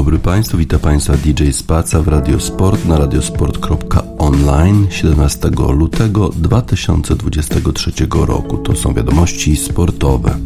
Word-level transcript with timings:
Dobry 0.00 0.18
Państwu, 0.18 0.56
witam 0.56 0.80
Państwa 0.80 1.16
DJ 1.16 1.50
Spaca 1.50 2.02
w 2.02 2.08
Radiosport 2.08 2.84
na 2.86 2.98
radiosport.online 2.98 4.86
17 4.90 5.50
lutego 5.72 6.28
2023 6.28 7.92
roku. 8.26 8.58
To 8.58 8.76
są 8.76 8.94
wiadomości 8.94 9.56
sportowe. 9.56 10.38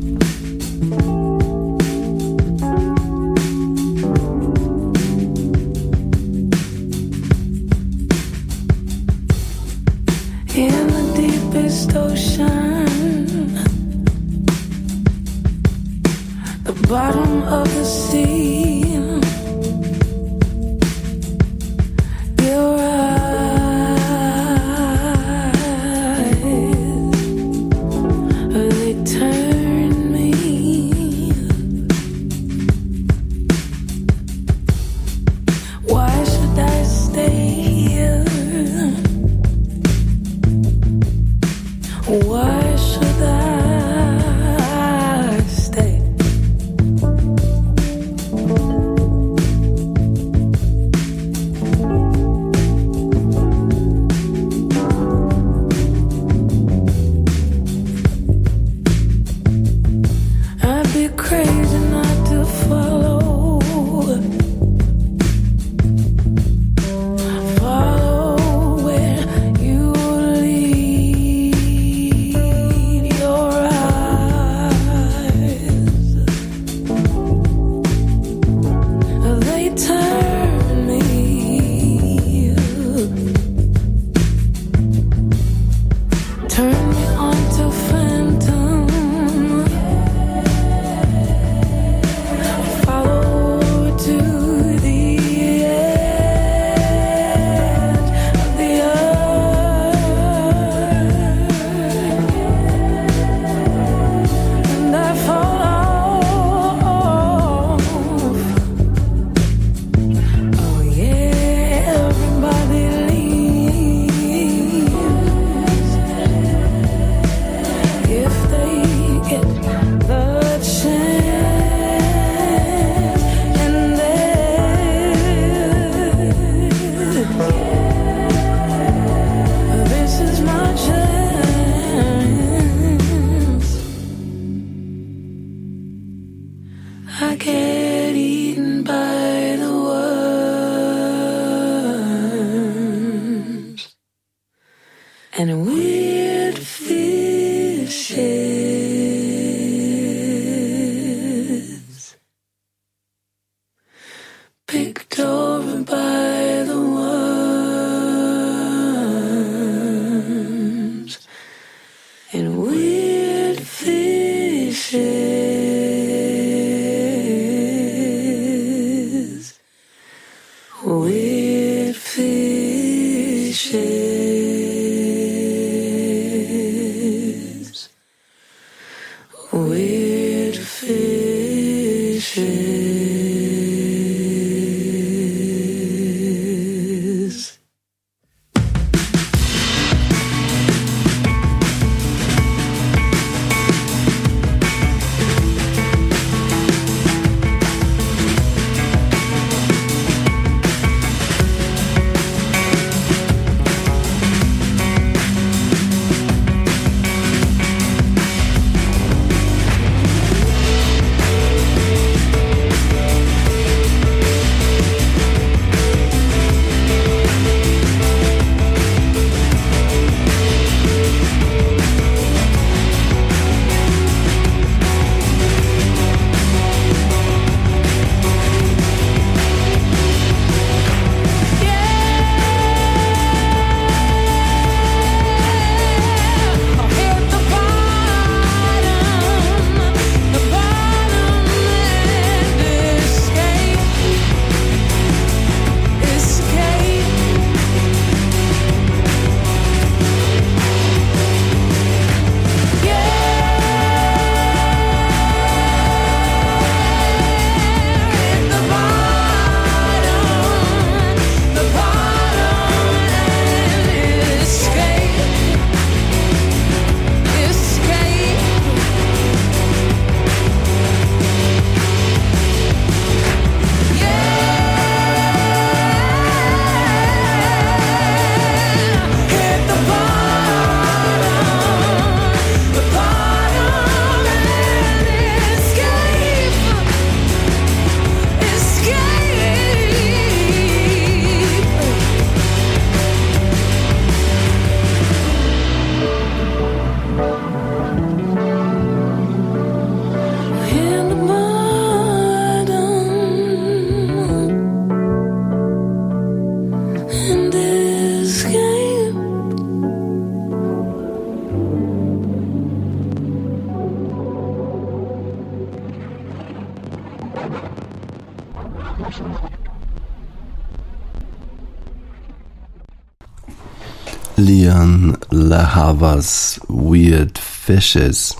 Lehavas 325.64 326.61
Weird 326.69 327.38
Fishes. 327.38 328.37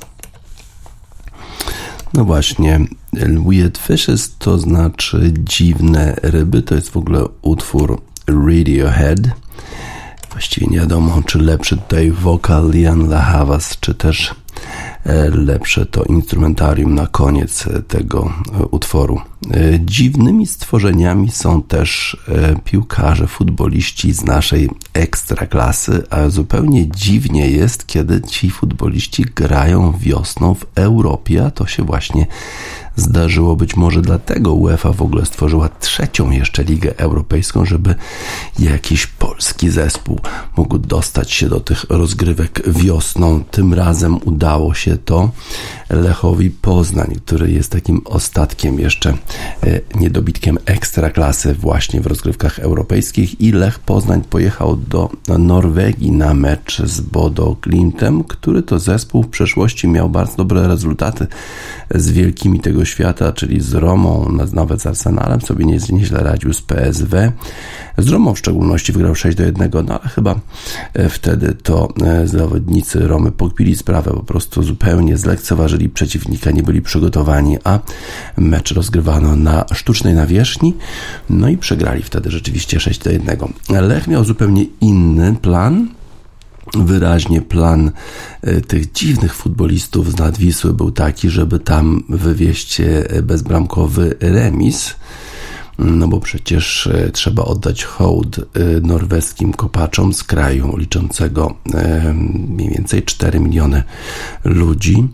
No 2.14 2.24
właśnie, 2.24 2.80
Weird 3.48 3.78
Fishes 3.78 4.36
to 4.38 4.58
znaczy 4.58 5.32
dziwne 5.38 6.16
ryby. 6.22 6.62
To 6.62 6.74
jest 6.74 6.90
w 6.90 6.96
ogóle 6.96 7.24
utwór 7.42 8.00
Radiohead. 8.26 9.20
Właściwie 10.30 10.66
nie 10.66 10.78
wiadomo, 10.78 11.22
czy 11.26 11.38
lepszy 11.38 11.76
tutaj 11.76 12.10
wokal 12.10 12.70
Lian 12.70 13.08
Lehavas, 13.08 13.76
czy 13.80 13.94
też 13.94 14.34
E, 15.04 15.30
lepsze 15.30 15.86
to 15.86 16.04
instrumentarium 16.04 16.94
na 16.94 17.06
koniec 17.06 17.64
tego 17.88 18.32
e, 18.60 18.66
utworu. 18.66 19.20
Dziwnymi 19.81 20.46
stworzeniami 20.46 21.31
są 21.31 21.62
też 21.62 22.17
piłkarze, 22.64 23.26
futboliści 23.26 24.12
z 24.12 24.25
naszej 24.25 24.70
ekstraklasy, 24.93 26.02
a 26.11 26.29
zupełnie 26.29 26.88
dziwnie 26.91 27.50
jest, 27.50 27.87
kiedy 27.87 28.20
ci 28.20 28.50
futboliści 28.50 29.25
grają 29.35 29.93
wiosną 29.99 30.55
w 30.55 30.67
Europie, 30.75 31.46
a 31.46 31.50
to 31.50 31.67
się 31.67 31.82
właśnie 31.82 32.26
zdarzyło. 32.96 33.56
Być 33.56 33.76
może 33.76 34.02
dlatego 34.02 34.55
UEFA 34.55 34.93
w 34.93 35.02
ogóle 35.02 35.26
stworzyła 35.26 35.69
trzecią 35.69 36.31
jeszcze 36.31 36.64
Ligę 36.64 36.99
Europejską, 36.99 37.64
żeby 37.64 37.94
jakiś 38.58 39.06
polski 39.06 39.70
zespół 39.70 40.20
mógł 40.56 40.79
dostać 40.79 41.32
się 41.32 41.49
do 41.49 41.61
tych 41.61 41.85
rozgrywek 41.88 42.62
wiosną. 42.67 43.44
Tym 43.50 43.75
razem 43.75 44.19
udało 44.25 44.75
się 44.75 44.96
to 44.96 45.31
Lechowi 45.94 46.50
Poznań, 46.50 47.14
który 47.26 47.50
jest 47.50 47.73
takim 47.73 48.00
ostatkiem 48.05 48.81
jeszcze 48.81 49.11
e, 49.11 49.81
niedobitkiem 49.94 50.58
ekstraklasy 50.67 51.55
właśnie 51.55 52.00
w 52.00 52.06
rozgrywkach 52.06 52.58
europejskich 52.58 53.41
i 53.41 53.52
Lech 53.52 53.79
Poznań 53.79 54.23
pojechał 54.31 54.76
do 54.76 55.11
Norwegii 55.38 56.12
na 56.12 56.35
mecz 56.35 56.82
z 56.82 57.00
Bodo 57.00 57.56
Glintem, 57.62 58.25
który 58.25 58.62
to 58.62 58.79
zespół 58.79 59.23
w 59.23 59.29
przeszłości 59.29 59.88
miał 59.88 60.11
bardzo 60.11 60.37
dobre 60.37 60.69
rezultaty 60.69 61.26
z 61.91 62.11
wielkimi 62.11 62.61
tego 62.61 62.85
świata, 62.85 63.32
czyli 63.32 63.61
z 63.61 63.75
Romą, 63.75 64.38
nawet 64.52 64.82
z 64.82 64.87
Arsenalem 64.87 65.41
sobie 65.41 65.64
nieźle 65.91 66.23
radził 66.23 66.52
z 66.52 66.62
PSW. 66.62 67.32
Z 67.99 68.08
Romą 68.08 68.35
w 68.35 68.38
szczególności 68.38 68.93
wygrał 68.93 69.14
6 69.14 69.37
do 69.37 69.44
1, 69.44 69.70
no 69.87 70.00
ale 70.00 70.11
chyba 70.11 70.41
e, 70.94 71.08
wtedy 71.08 71.55
to 71.62 71.88
e, 72.02 72.26
zawodnicy 72.26 73.08
Romy 73.08 73.32
pokpili 73.32 73.76
sprawę, 73.76 74.11
po 74.11 74.23
prostu 74.23 74.62
zupełnie 74.62 75.17
zlekceważyli 75.17 75.83
przeciwnika, 75.88 76.50
nie 76.50 76.62
byli 76.62 76.82
przygotowani, 76.82 77.58
a 77.64 77.78
mecz 78.36 78.72
rozgrywano 78.72 79.36
na 79.36 79.64
sztucznej 79.75 80.14
nawierzchni, 80.14 80.75
no 81.31 81.48
i 81.48 81.58
przegrali 81.58 82.02
wtedy 82.02 82.31
rzeczywiście 82.31 82.81
6 82.81 83.00
do 83.00 83.10
1. 83.10 83.38
Lech 83.69 84.06
miał 84.06 84.25
zupełnie 84.25 84.64
inny 84.81 85.36
plan, 85.42 85.88
wyraźnie 86.75 87.42
plan 87.42 87.90
e, 88.42 88.60
tych 88.60 88.92
dziwnych 88.92 89.34
futbolistów 89.34 90.12
z 90.12 90.19
Nadwisły 90.19 90.72
był 90.72 90.90
taki, 90.90 91.31
żeby 91.31 91.58
tam 91.58 92.02
wywieźć 92.08 92.82
bezbramkowy 93.22 94.16
remis 94.20 94.94
no 95.78 96.08
bo 96.08 96.20
przecież 96.20 96.86
e, 96.86 97.10
trzeba 97.10 97.44
oddać 97.44 97.84
hołd 97.84 98.38
e, 98.38 98.44
norweskim 98.81 99.52
kopaczom 99.52 100.14
z 100.14 100.25
kraju 100.25 100.76
liczącego 100.76 101.54
e, 101.75 102.12
mniej 102.48 102.69
więcej 102.69 103.02
4 103.02 103.40
miliony 103.40 103.82
ludzi. 104.44 105.08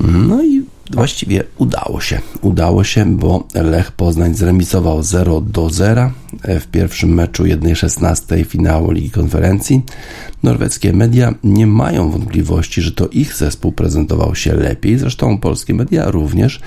No 0.00 0.42
i 0.44 0.62
właściwie 0.90 1.44
udało 1.58 2.00
się. 2.00 2.20
Udało 2.40 2.84
się, 2.84 3.16
bo 3.16 3.44
Lech 3.54 3.92
Poznań 3.92 4.34
zremisował 4.34 5.02
0 5.02 5.40
do 5.40 5.70
0 5.70 6.10
w 6.44 6.66
pierwszym 6.66 7.14
meczu 7.14 7.44
1-16 7.44 8.44
finału 8.44 8.90
Ligi 8.90 9.10
Konferencji. 9.10 9.82
Norweskie 10.42 10.92
media 10.92 11.34
nie 11.44 11.66
mają 11.66 12.10
wątpliwości, 12.10 12.82
że 12.82 12.92
to 12.92 13.08
ich 13.08 13.34
zespół 13.34 13.72
prezentował 13.72 14.34
się 14.34 14.54
lepiej. 14.54 14.98
Zresztą 14.98 15.38
polskie 15.38 15.74
media 15.74 16.10
również 16.10 16.60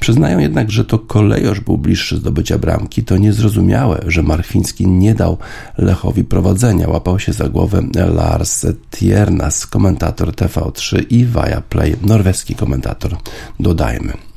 przyznają 0.00 0.38
jednak, 0.38 0.70
że 0.70 0.84
to 0.84 0.98
kolejorz 0.98 1.60
był 1.60 1.78
bliższy 1.78 2.16
zdobycia 2.16 2.58
bramki. 2.58 3.04
To 3.04 3.16
niezrozumiałe, 3.16 4.00
że 4.06 4.22
Marchwiński 4.22 4.86
nie 4.86 5.14
dał 5.14 5.38
Lechowi 5.78 6.24
prowadzenia. 6.24 6.88
Łapał 6.88 7.18
się 7.18 7.32
za 7.32 7.48
głowę 7.48 7.82
Lars 8.14 8.66
Tiernas, 8.90 9.66
komentator 9.66 10.28
TV3 10.28 11.04
i 11.10 11.26
Viaplay, 11.26 11.96
norweski 12.02 12.54
komentator, 12.54 13.16
dodajmy. 13.60 14.31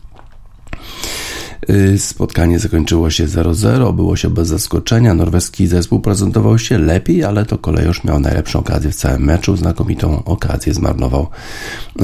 Y, 1.70 2.00
spotkanie 2.00 2.60
zakończyło 2.60 3.10
się 3.10 3.28
0-0, 3.28 3.96
było 3.96 4.16
się 4.16 4.30
bez 4.30 4.48
zaskoczenia. 4.48 5.14
Norweski 5.14 5.68
zespół 5.68 6.00
prezentował 6.00 6.60
się 6.60 6.78
lepiej, 6.78 7.24
ale 7.24 7.46
to 7.46 7.58
kolejorz 7.58 8.04
miał 8.04 8.20
najlepszą 8.20 8.60
okazję 8.60 8.92
w 8.92 8.96
całym 8.96 9.24
meczu. 9.24 9.58
Znakomitą 9.58 10.24
okazję 10.24 10.74
zmarnował 10.74 11.28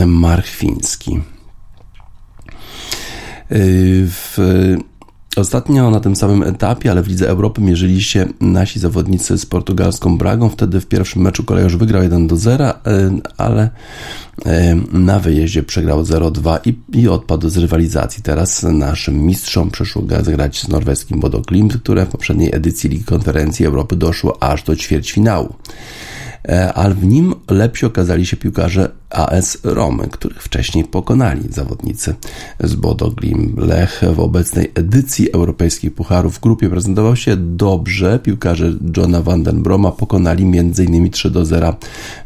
Marchwiński. 0.06 1.20
Y, 3.52 4.08
w 4.08 4.38
Ostatnio 5.36 5.92
na 5.92 6.00
tym 6.00 6.16
samym 6.16 6.44
etapie, 6.44 6.92
ale 6.92 7.04
w 7.04 7.08
Lidze 7.08 7.30
Europy 7.30 7.62
mierzyli 7.62 8.04
się 8.04 8.26
nasi 8.42 8.80
zawodnicy 8.80 9.38
z 9.38 9.46
portugalską 9.46 10.18
Bragą. 10.18 10.50
Wtedy 10.50 10.82
w 10.82 10.88
pierwszym 10.88 11.22
meczu 11.22 11.44
kolejorz 11.44 11.76
wygrał 11.76 12.04
1 12.04 12.28
do 12.28 12.38
0, 12.38 12.70
y, 12.70 12.74
ale 13.38 13.70
na 14.92 15.20
wyjeździe 15.20 15.64
przegrał 15.64 16.04
0-2 16.04 16.60
i, 16.66 17.00
i 17.00 17.08
odpadł 17.08 17.50
z 17.50 17.58
rywalizacji. 17.58 18.24
Teraz 18.24 18.64
naszym 18.64 19.26
mistrzom 19.26 19.72
przyszło 19.72 20.02
grać 20.02 20.62
z 20.62 20.68
norweskim 20.68 21.20
Bodo 21.20 21.42
Glimt, 21.42 21.78
które 21.78 22.06
w 22.06 22.10
poprzedniej 22.10 22.56
edycji 22.56 22.90
Ligi 22.90 23.04
Konferencji 23.04 23.66
Europy 23.66 23.96
doszło 23.96 24.44
aż 24.44 24.64
do 24.64 24.76
ćwierćfinału. 24.76 25.54
E, 26.48 26.74
ale 26.74 26.96
w 26.96 27.06
nim 27.06 27.34
lepsi 27.50 27.86
okazali 27.86 28.26
się 28.26 28.38
piłkarze 28.38 29.01
AS 29.12 29.58
Romy, 29.64 30.08
których 30.08 30.44
wcześniej 30.44 30.84
pokonali 30.84 31.42
zawodnicy 31.50 32.16
z 32.60 32.76
Bodo 32.76 33.12
Glim. 33.12 33.56
Lech 33.58 34.02
w 34.16 34.20
obecnej 34.20 34.72
edycji 34.76 35.32
europejskich 35.32 35.94
pucharów 35.94 36.38
w 36.38 36.40
grupie 36.40 36.70
prezentował 36.70 37.16
się 37.16 37.38
dobrze. 37.38 38.20
Piłkarze 38.20 38.74
Johna 38.98 39.22
Vandenbroma 39.22 39.92
pokonali 39.92 40.44
m.in. 40.44 41.10
3 41.10 41.32
do 41.32 41.46
0 41.46 41.76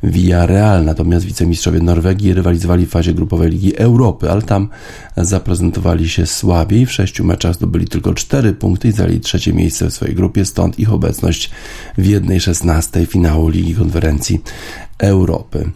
Villarreal, 0.04 0.86
natomiast 0.86 1.26
wicemistrzowie 1.26 1.80
Norwegii 1.80 2.34
rywalizowali 2.34 2.86
w 2.86 2.90
fazie 2.90 3.14
grupowej 3.14 3.50
Ligi 3.50 3.78
Europy, 3.78 4.32
ale 4.32 4.42
tam 4.42 4.70
zaprezentowali 5.18 6.10
się 6.10 6.26
słabiej. 6.26 6.86
W 6.86 6.92
sześciu 6.92 7.24
meczach 7.24 7.56
zdobyli 7.56 7.88
tylko 7.88 8.14
4 8.14 8.54
punkty 8.54 8.88
i 8.88 8.92
zajęli 8.92 9.20
trzecie 9.20 9.54
miejsce 9.54 9.90
w 9.90 9.94
swojej 9.94 10.16
grupie, 10.16 10.46
stąd 10.46 10.80
ich 10.80 10.94
obecność 10.94 11.52
w 11.98 12.06
jednej 12.06 12.40
16 12.40 13.06
finału 13.06 13.50
Ligi 13.50 13.76
Konferencji 13.76 14.42
Europy. 14.98 15.72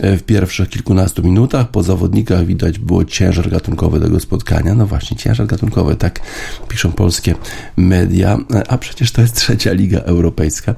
E, 0.00 0.16
w 0.16 0.22
pierwszych 0.22 0.68
kilkunastu 0.68 1.22
minutach 1.22 1.70
po 1.70 1.82
zawodnikach 1.82 2.46
widać 2.46 2.78
było 2.78 3.04
ciężar 3.04 3.50
gatunkowy 3.50 4.00
tego 4.00 4.20
spotkania. 4.20 4.74
No 4.74 4.86
właśnie, 4.86 5.16
ciężar 5.16 5.46
gatunkowy, 5.46 5.96
tak 5.96 6.20
piszą 6.68 6.92
polskie 6.92 7.34
media, 7.76 8.38
e, 8.54 8.70
a 8.70 8.78
przecież 8.78 9.12
to 9.12 9.20
jest 9.20 9.36
trzecia 9.36 9.72
liga 9.72 9.98
europejska, 9.98 10.74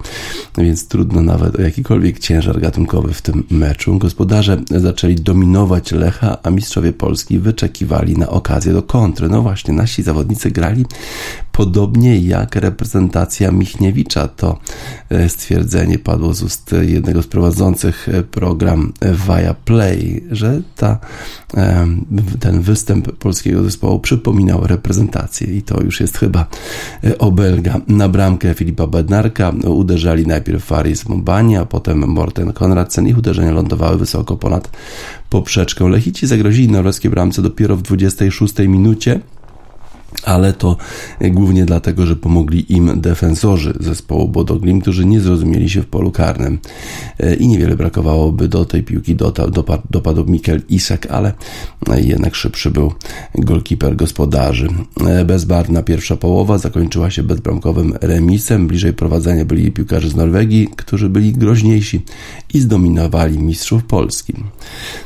więc 0.59 0.89
trudno 0.89 1.23
nawet 1.23 1.57
o 1.57 1.63
jakikolwiek 1.63 2.19
ciężar 2.19 2.61
gatunkowy 2.61 3.15
w 3.15 3.23
tym 3.23 3.45
meczu. 3.51 3.99
Gospodarze 3.99 4.61
zaczęli 4.71 5.15
dominować 5.15 5.93
Lecha, 5.93 6.39
a 6.43 6.51
mistrzowie 6.51 6.93
Polski 6.93 7.39
wyczekiwali 7.39 8.19
na 8.19 8.29
okazję 8.29 8.73
do 8.73 8.83
kontry. 8.83 9.29
No 9.29 9.43
właśnie, 9.43 9.75
nasi 9.75 10.03
zawodnicy 10.03 10.51
grali 10.51 10.85
podobnie 11.53 12.19
jak 12.19 12.57
reprezentacja 12.57 13.51
Michniewicza. 13.51 14.29
To 14.29 14.59
e, 15.11 15.29
stwierdzenie 15.29 15.99
padło 15.99 16.35
z 16.35 16.43
ust 16.43 16.75
jednego 16.83 17.23
z 17.23 17.27
prowadzących 17.27 18.09
program 18.31 18.93
via 19.29 19.55
Play, 19.55 20.25
że 20.31 20.63
ta, 20.77 20.99
ten 22.41 22.61
występ 22.61 23.13
polskiego 23.13 23.63
zespołu 23.63 24.01
przypominał 24.01 24.67
reprezentację 24.67 25.57
i 25.57 25.63
to 25.63 25.83
już 25.83 26.01
jest 26.01 26.19
chyba 26.19 26.47
e, 27.05 27.19
obelga. 27.19 27.81
Na 27.89 28.09
bramkę 28.09 28.55
Filipa 28.55 28.87
Bednarka 28.87 29.53
uderzali 29.65 30.27
najpierw 30.27 30.65
Faris 30.65 31.09
Mubani, 31.09 31.57
a 31.57 31.65
potem 31.65 31.99
Morten 32.09 32.53
Konradsen. 32.53 33.09
Ich 33.09 33.19
uderzenia 33.19 33.53
lądowały 33.53 33.99
wysoko 33.99 34.37
ponad 34.37 34.71
poprzeczką. 35.31 35.89
Lechici 35.89 36.27
zagrozili 36.27 36.69
norweskiej 36.69 37.11
bramce 37.11 37.43
dopiero 37.43 37.77
w 37.77 37.83
26 37.83 38.59
minucie 38.59 39.21
ale 40.25 40.53
to 40.53 40.77
głównie 41.21 41.65
dlatego, 41.65 42.07
że 42.07 42.17
pomogli 42.17 42.73
im 42.73 43.01
defensorzy 43.01 43.75
zespołu 43.81 44.29
Bodoglim, 44.29 44.81
którzy 44.81 45.07
nie 45.07 45.21
zrozumieli 45.21 45.71
się 45.71 45.83
w 45.83 45.87
polu 45.87 46.11
karnym 46.11 46.59
e, 47.19 47.35
i 47.35 47.49
niewiele 47.49 47.77
brakowałoby 47.77 48.49
do 48.49 48.65
tej 48.65 48.83
piłki 48.83 49.17
dopadł, 49.17 49.63
dopadł 49.91 50.25
Mikel 50.25 50.63
Isak, 50.69 51.07
ale 51.11 51.33
jednak 51.97 52.35
szybszy 52.35 52.71
był 52.71 52.93
golkiper 53.35 53.97
gospodarzy. 53.97 54.69
E, 55.07 55.25
bezbarwna 55.25 55.83
pierwsza 55.83 56.17
połowa 56.17 56.59
zakończyła 56.59 57.11
się 57.11 57.23
bezbramkowym 57.23 57.95
remisem. 58.01 58.67
Bliżej 58.67 58.93
prowadzenia 58.93 59.45
byli 59.45 59.73
piłkarze 59.73 60.09
z 60.09 60.17
Norwegii, 60.17 60.69
którzy 60.77 61.09
byli 61.09 61.33
groźniejsi 61.33 62.03
i 62.55 62.61
zdominowali 62.61 63.39
mistrzów 63.39 63.85
Polski. 63.85 64.35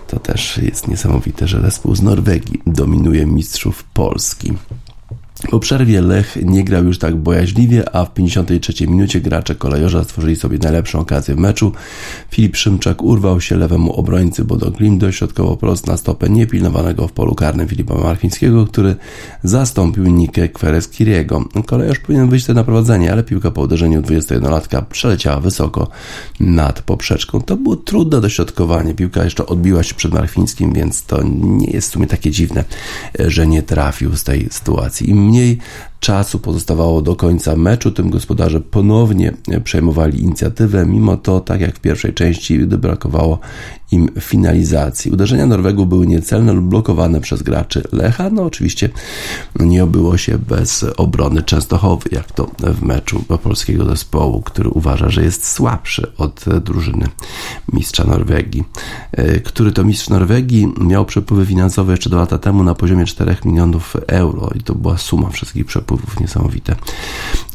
To 0.08 0.18
też 0.18 0.58
jest 0.58 0.88
niesamowite, 0.88 1.48
że 1.48 1.60
zespół 1.60 1.94
z 1.94 2.02
Norwegii 2.02 2.62
dominuje 2.66 3.26
mistrzów 3.26 3.84
Polski. 3.84 4.52
Po 5.50 5.60
przerwie 5.60 6.00
Lech 6.00 6.38
nie 6.42 6.64
grał 6.64 6.84
już 6.84 6.98
tak 6.98 7.16
bojaźliwie, 7.16 7.96
a 7.96 8.04
w 8.04 8.14
53 8.14 8.86
minucie 8.86 9.20
gracze 9.20 9.54
kolejorza 9.54 10.04
stworzyli 10.04 10.36
sobie 10.36 10.58
najlepszą 10.58 10.98
okazję 10.98 11.34
w 11.34 11.38
meczu. 11.38 11.72
Filip 12.30 12.56
Szymczak 12.56 13.02
urwał 13.02 13.40
się 13.40 13.56
lewemu 13.56 13.92
obrońcy 13.92 14.44
Bodoglim 14.44 14.98
dośrodkowo 14.98 15.56
prost 15.56 15.86
na 15.86 15.96
stopę 15.96 16.28
niepilnowanego 16.28 17.08
w 17.08 17.12
polu 17.12 17.34
karnym 17.34 17.68
Filipa 17.68 17.94
Marfińskiego, 17.94 18.66
który 18.66 18.96
zastąpił 19.42 20.06
Nikę 20.06 20.48
Kwereskiriego. 20.48 21.44
Kolejorz 21.66 21.98
powinien 21.98 22.28
wyjść 22.28 22.48
na 22.48 22.64
prowadzenie, 22.64 23.12
ale 23.12 23.22
piłka 23.22 23.50
po 23.50 23.60
uderzeniu 23.60 24.02
21-latka 24.02 24.82
przeleciała 24.82 25.40
wysoko 25.40 25.88
nad 26.40 26.82
poprzeczką. 26.82 27.40
To 27.40 27.56
było 27.56 27.76
trudne 27.76 28.20
dośrodkowanie. 28.20 28.94
Piłka 28.94 29.24
jeszcze 29.24 29.46
odbiła 29.46 29.82
się 29.82 29.94
przed 29.94 30.12
Marfińskim, 30.12 30.72
więc 30.72 31.02
to 31.02 31.22
nie 31.40 31.70
jest 31.70 31.88
w 31.88 31.92
sumie 31.92 32.06
takie 32.06 32.30
dziwne, 32.30 32.64
że 33.18 33.46
nie 33.46 33.62
trafił 33.62 34.16
z 34.16 34.24
tej 34.24 34.48
sytuacji. 34.50 35.14
Mniej 35.36 35.58
czasu 36.00 36.38
pozostawało 36.38 37.02
do 37.02 37.16
końca 37.16 37.56
meczu, 37.56 37.90
tym 37.90 38.10
gospodarze 38.10 38.60
ponownie 38.60 39.32
przejmowali 39.64 40.20
inicjatywę. 40.20 40.86
Mimo 40.86 41.16
to, 41.16 41.40
tak 41.40 41.60
jak 41.60 41.76
w 41.76 41.80
pierwszej 41.80 42.14
części, 42.14 42.58
gdy 42.58 42.78
brakowało 42.78 43.38
im 43.92 44.08
finalizacji. 44.20 45.10
Uderzenia 45.10 45.46
Norwegu 45.46 45.86
były 45.86 46.06
niecelne 46.06 46.52
lub 46.52 46.64
blokowane 46.64 47.20
przez 47.20 47.42
graczy 47.42 47.82
Lecha. 47.92 48.30
No 48.30 48.42
oczywiście 48.42 48.88
nie 49.60 49.84
obyło 49.84 50.16
się 50.16 50.38
bez 50.38 50.84
obrony 50.96 51.42
Częstochowy, 51.42 52.08
jak 52.12 52.32
to 52.32 52.50
w 52.58 52.82
meczu 52.82 53.24
polskiego 53.42 53.84
zespołu, 53.84 54.42
który 54.42 54.70
uważa, 54.70 55.10
że 55.10 55.24
jest 55.24 55.46
słabszy 55.46 56.12
od 56.18 56.44
drużyny 56.64 57.06
mistrza 57.72 58.04
Norwegii. 58.04 58.64
Który 59.44 59.72
to 59.72 59.84
mistrz 59.84 60.08
Norwegii 60.08 60.72
miał 60.80 61.04
przepływy 61.04 61.46
finansowe 61.46 61.92
jeszcze 61.92 62.10
dwa 62.10 62.20
lata 62.20 62.38
temu 62.38 62.62
na 62.62 62.74
poziomie 62.74 63.04
4 63.04 63.36
milionów 63.44 63.96
euro 64.06 64.50
i 64.54 64.62
to 64.62 64.74
była 64.74 64.98
suma 64.98 65.28
wszystkich 65.28 65.66
przepływów 65.66 65.85
niesamowite. 66.20 66.76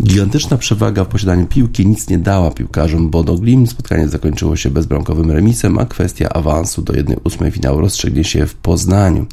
Gigantyczna 0.04 0.58
przewaga 0.58 1.04
w 1.04 1.08
posiadaniu 1.08 1.46
piłki 1.46 1.88
nic 1.88 2.10
nie 2.10 2.18
dała 2.18 2.52
piłkarzom 2.52 3.10
Bodo 3.10 3.36
Glim. 3.36 3.68
Spotkanie 3.68 4.08
zakończyło 4.08 4.56
się 4.56 4.70
bezbramkowym 4.70 5.32
remisem, 5.32 5.80
a 5.80 5.86
kwestia 5.86 6.30
awansu 6.30 6.82
do 6.82 6.94
1-8 6.94 7.52
finału 7.52 7.80
rozstrzygnie 7.80 8.24
się 8.24 8.46
w 8.46 8.56
Poznaniu. 8.56 9.26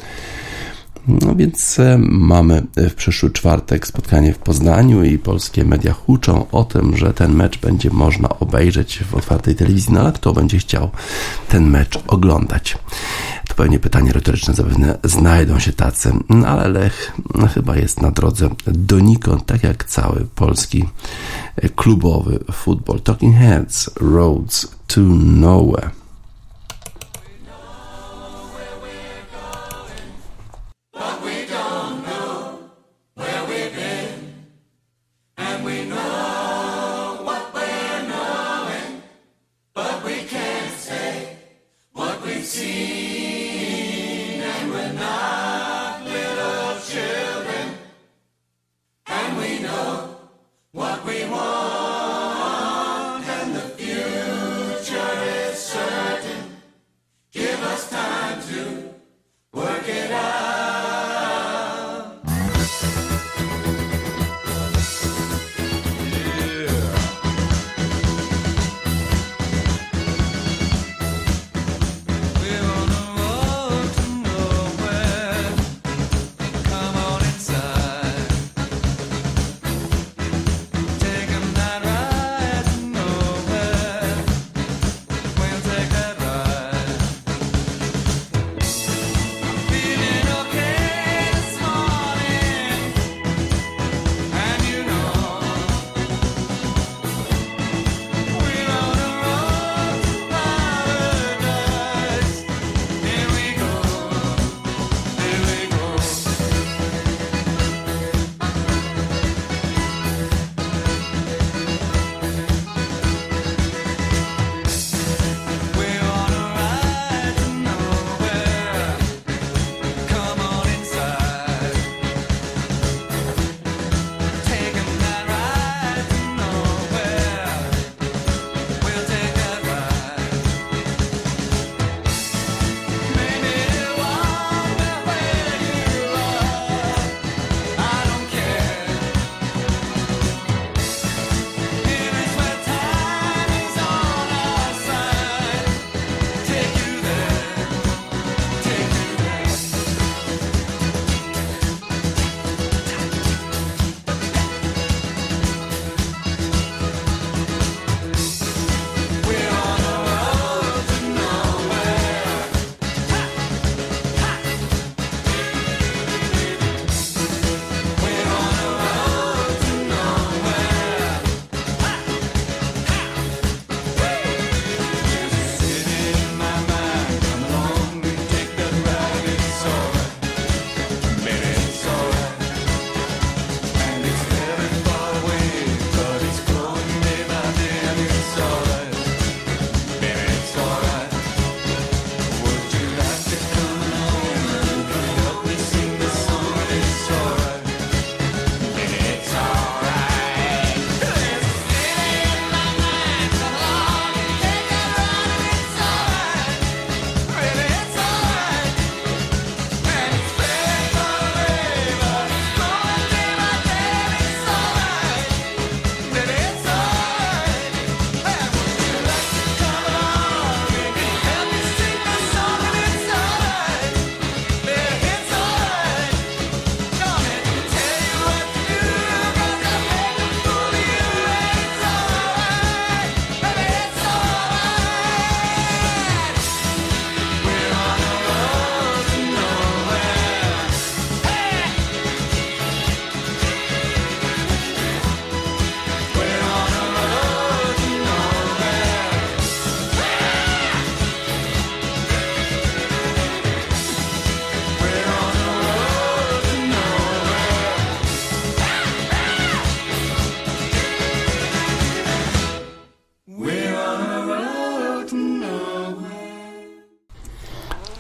No 1.09 1.35
więc 1.35 1.79
e, 1.79 1.99
mamy 1.99 2.63
w 2.77 2.95
przyszły 2.95 3.31
czwartek 3.31 3.87
spotkanie 3.87 4.33
w 4.33 4.39
Poznaniu 4.39 5.05
i 5.05 5.19
polskie 5.19 5.65
media 5.65 5.93
huczą 5.93 6.47
o 6.53 6.65
tym, 6.65 6.97
że 6.97 7.13
ten 7.13 7.35
mecz 7.35 7.59
będzie 7.59 7.91
można 7.91 8.29
obejrzeć 8.29 8.99
w 9.11 9.15
otwartej 9.15 9.55
telewizji, 9.55 9.93
no 9.93 10.01
ale 10.01 10.13
kto 10.13 10.33
będzie 10.33 10.59
chciał 10.59 10.91
ten 11.49 11.71
mecz 11.71 11.99
oglądać? 12.07 12.79
To 13.59 13.63
pewnie 13.63 13.79
pytanie 13.79 14.13
retoryczne, 14.13 14.55
zapewne 14.55 14.99
znajdą 15.05 15.59
się 15.59 15.73
tacy, 15.73 16.13
no 16.29 16.47
ale 16.47 16.69
Lech 16.69 17.13
no, 17.35 17.47
chyba 17.47 17.77
jest 17.77 18.03
na 18.03 18.11
drodze 18.11 18.51
donikąd, 18.67 19.47
tak 19.47 19.63
jak 19.63 19.85
cały 19.85 20.27
polski 20.35 20.89
klubowy 21.77 22.39
futbol. 22.53 23.01
Talking 23.01 23.37
Heads, 23.37 23.91
Roads 24.01 24.69
to 24.87 25.01
Nowhere. 25.01 25.91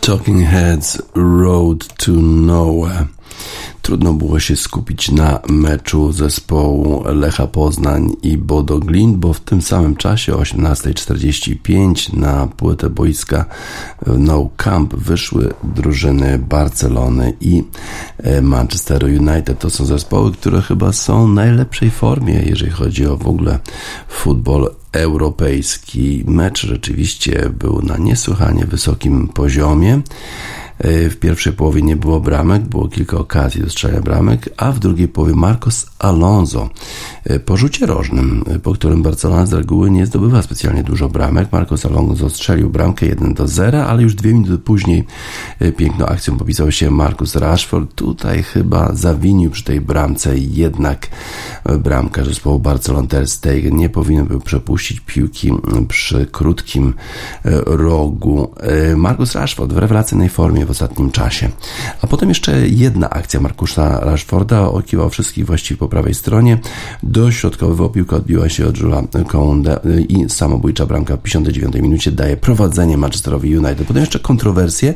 Talking 0.08 0.40
Heads 0.40 0.98
Road 1.14 1.82
to 1.98 2.12
Nowhere. 2.12 3.10
Trudno 3.88 4.12
było 4.12 4.40
się 4.40 4.56
skupić 4.56 5.10
na 5.10 5.40
meczu 5.48 6.12
zespołu 6.12 7.04
Lecha 7.06 7.46
Poznań 7.46 8.16
i 8.22 8.38
Bodo 8.38 8.78
Glint, 8.78 9.16
bo 9.16 9.32
w 9.32 9.40
tym 9.40 9.62
samym 9.62 9.96
czasie 9.96 10.34
o 10.34 10.38
18.45 10.38 12.14
na 12.14 12.46
płytę 12.46 12.90
boiska 12.90 13.44
No 14.18 14.50
Camp 14.56 14.94
wyszły 14.94 15.54
drużyny 15.64 16.38
Barcelony 16.38 17.32
i 17.40 17.64
e, 18.18 18.42
Manchester 18.42 19.04
United. 19.04 19.58
To 19.58 19.70
są 19.70 19.84
zespoły, 19.84 20.32
które 20.32 20.62
chyba 20.62 20.92
są 20.92 21.26
w 21.26 21.34
najlepszej 21.34 21.90
formie, 21.90 22.42
jeżeli 22.46 22.70
chodzi 22.70 23.06
o 23.06 23.16
w 23.16 23.26
ogóle 23.26 23.58
futbol 24.08 24.74
europejski. 24.92 26.24
Mecz 26.26 26.66
rzeczywiście 26.66 27.50
był 27.58 27.82
na 27.82 27.96
niesłychanie 27.96 28.64
wysokim 28.64 29.28
poziomie. 29.28 30.00
E, 30.78 31.10
w 31.10 31.16
pierwszej 31.16 31.52
połowie 31.52 31.82
nie 31.82 31.96
było 31.96 32.20
bramek, 32.20 32.62
było 32.62 32.88
kilka 32.88 33.16
okazji 33.16 33.62
do 33.62 33.70
strzelania 33.70 34.00
bramek, 34.00 34.48
a 34.56 34.72
w 34.72 34.78
drugiej 34.78 35.08
połowie 35.08 35.34
Marcos 35.34 35.86
Alonso 35.98 36.70
e, 37.24 37.40
po 37.40 37.56
rzucie 37.56 37.86
rożnym, 37.86 38.44
e, 38.46 38.58
po 38.58 38.72
którym 38.72 39.02
Barcelona 39.02 39.46
z 39.46 39.52
reguły 39.52 39.90
nie 39.90 40.06
zdobywa 40.06 40.42
specjalnie 40.42 40.82
dużo 40.82 41.08
bramek. 41.08 41.52
Marcos 41.52 41.86
Alonso 41.86 42.30
strzelił 42.30 42.70
bramkę 42.70 43.06
1 43.06 43.34
do 43.34 43.48
0, 43.48 43.86
ale 43.86 44.02
już 44.02 44.14
dwie 44.14 44.32
minuty 44.34 44.58
później 44.58 45.04
piękną 45.76 46.06
akcją 46.06 46.38
popisał 46.38 46.72
się 46.72 46.90
Marcus 46.90 47.36
Rashford. 47.36 47.94
Tutaj 47.94 48.42
chyba 48.42 48.94
zawinił 48.94 49.50
przy 49.50 49.64
tej 49.64 49.80
bramce 49.80 50.38
jednak 50.38 51.08
bramka 51.78 52.24
zespołu 52.24 52.58
Barcelona 52.58 53.08
Ter 53.08 53.28
Stegen 53.28 53.76
nie 53.76 53.88
powinien 53.88 54.26
był 54.26 54.40
przepuścić 54.40 55.00
piłki 55.00 55.52
przy 55.88 56.26
krótkim 56.26 56.94
rogu. 57.66 58.54
Marcus 58.96 59.34
Rashford 59.34 59.72
w 59.72 59.78
rewelacyjnej 59.78 60.28
formie 60.28 60.66
w 60.68 60.70
ostatnim 60.70 61.10
czasie. 61.10 61.48
A 62.02 62.06
potem 62.06 62.28
jeszcze 62.28 62.68
jedna 62.68 63.10
akcja 63.10 63.40
Markusza 63.40 64.00
Rashforda 64.00 64.60
okiwał 64.60 65.10
wszystkich 65.10 65.46
właściwie 65.46 65.78
po 65.78 65.88
prawej 65.88 66.14
stronie. 66.14 66.58
Dośrodkowywał 67.02 67.90
piłka 67.90 68.16
odbiła 68.16 68.48
się 68.48 68.66
od 68.66 68.78
Jula 68.78 69.02
Kounde 69.28 69.80
i 70.08 70.30
samobójcza 70.30 70.86
bramka 70.86 71.16
w 71.16 71.22
59 71.22 71.74
minucie 71.74 72.12
daje 72.12 72.36
prowadzenie 72.36 72.96
Manchesterowi 72.96 73.58
United. 73.58 73.86
Potem 73.86 74.00
jeszcze 74.00 74.18
kontrowersje 74.18 74.94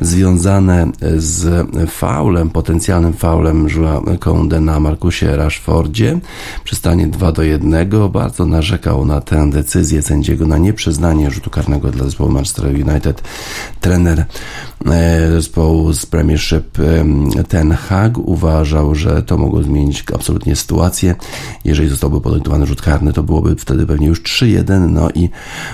związane 0.00 0.90
z 1.16 1.66
faulem, 1.90 2.50
potencjalnym 2.50 3.12
faulem 3.12 3.68
Jula 3.68 4.00
Kounde 4.20 4.60
na 4.60 4.80
Markusie 4.80 5.36
Rashfordzie. 5.36 6.18
Przystanie 6.64 7.06
2 7.06 7.32
do 7.32 7.42
1. 7.42 7.88
Bardzo 8.10 8.46
narzekał 8.46 9.04
na 9.04 9.20
tę 9.20 9.50
decyzję 9.50 10.02
sędziego, 10.02 10.46
na 10.46 10.58
nieprzyznanie 10.58 11.30
rzutu 11.30 11.50
karnego 11.50 11.90
dla 11.90 12.04
zespołu 12.04 12.30
Manchester 12.30 12.66
United. 12.66 13.22
Trener 13.80 14.18
e, 14.86 15.13
zespołu 15.30 15.92
z 15.92 16.06
Premiership 16.06 16.78
Ten 17.48 17.72
Hag 17.72 18.18
uważał, 18.18 18.94
że 18.94 19.22
to 19.22 19.38
mogło 19.38 19.62
zmienić 19.62 20.04
absolutnie 20.14 20.56
sytuację. 20.56 21.14
Jeżeli 21.64 21.88
zostałby 21.88 22.20
podyktowany 22.20 22.66
rzut 22.66 22.82
karny, 22.82 23.12
to 23.12 23.22
byłoby 23.22 23.56
wtedy 23.56 23.86
pewnie 23.86 24.06
już 24.06 24.22
3-1, 24.22 24.90
no 24.90 25.08
i 25.14 25.30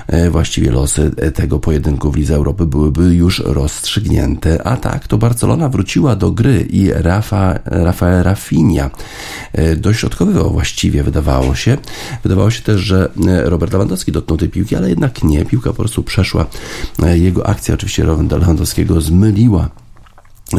e, 0.07 0.31
właściwie 0.31 0.70
losy 0.70 1.11
tego 1.35 1.59
pojedynku 1.59 2.11
w 2.11 2.16
Lidze 2.16 2.35
Europy 2.35 2.66
byłyby 2.66 3.14
już 3.14 3.38
rozstrzygnięte. 3.38 4.66
A 4.66 4.76
tak, 4.76 5.09
to 5.09 5.18
Barcelona 5.18 5.68
wróciła 5.68 6.16
do 6.16 6.31
gry 6.31 6.61
i 6.70 6.92
Rafa, 6.92 7.59
Rafael 7.64 8.22
Rafinha 8.22 8.90
e, 9.53 9.76
dośrodkowywał 9.76 10.50
właściwie, 10.50 11.03
wydawało 11.03 11.55
się. 11.55 11.76
Wydawało 12.22 12.50
się 12.50 12.62
też, 12.62 12.81
że 12.81 13.11
e, 13.26 13.50
Robert 13.50 13.72
Lewandowski 13.72 14.12
dotknął 14.12 14.38
tej 14.38 14.48
piłki, 14.48 14.76
ale 14.76 14.88
jednak 14.88 15.22
nie. 15.22 15.44
Piłka 15.44 15.70
po 15.70 15.76
prostu 15.76 16.03
przeszła. 16.03 16.46
Jego 17.14 17.46
akcja 17.46 17.74
oczywiście 17.74 18.05
Lewandowskiego 18.05 19.00
zmyliła 19.30 19.68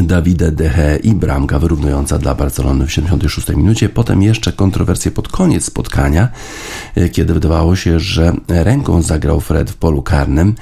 Davide 0.00 0.52
Dehe 0.52 0.96
i 0.96 1.14
bramka 1.14 1.58
wyrównująca 1.58 2.18
dla 2.18 2.34
Barcelony 2.34 2.86
w 2.86 2.92
76 2.92 3.48
minucie. 3.48 3.88
Potem 3.88 4.22
jeszcze 4.22 4.52
kontrowersje 4.52 5.10
pod 5.10 5.28
koniec 5.28 5.64
spotkania, 5.64 6.28
e, 6.94 7.08
kiedy 7.08 7.34
wydawało 7.34 7.76
się, 7.76 8.00
że 8.00 8.32
ręką 8.48 9.02
zagrał 9.02 9.40
Fred 9.40 9.70
w 9.70 9.76
polu 9.76 10.02
karnym, 10.02 10.54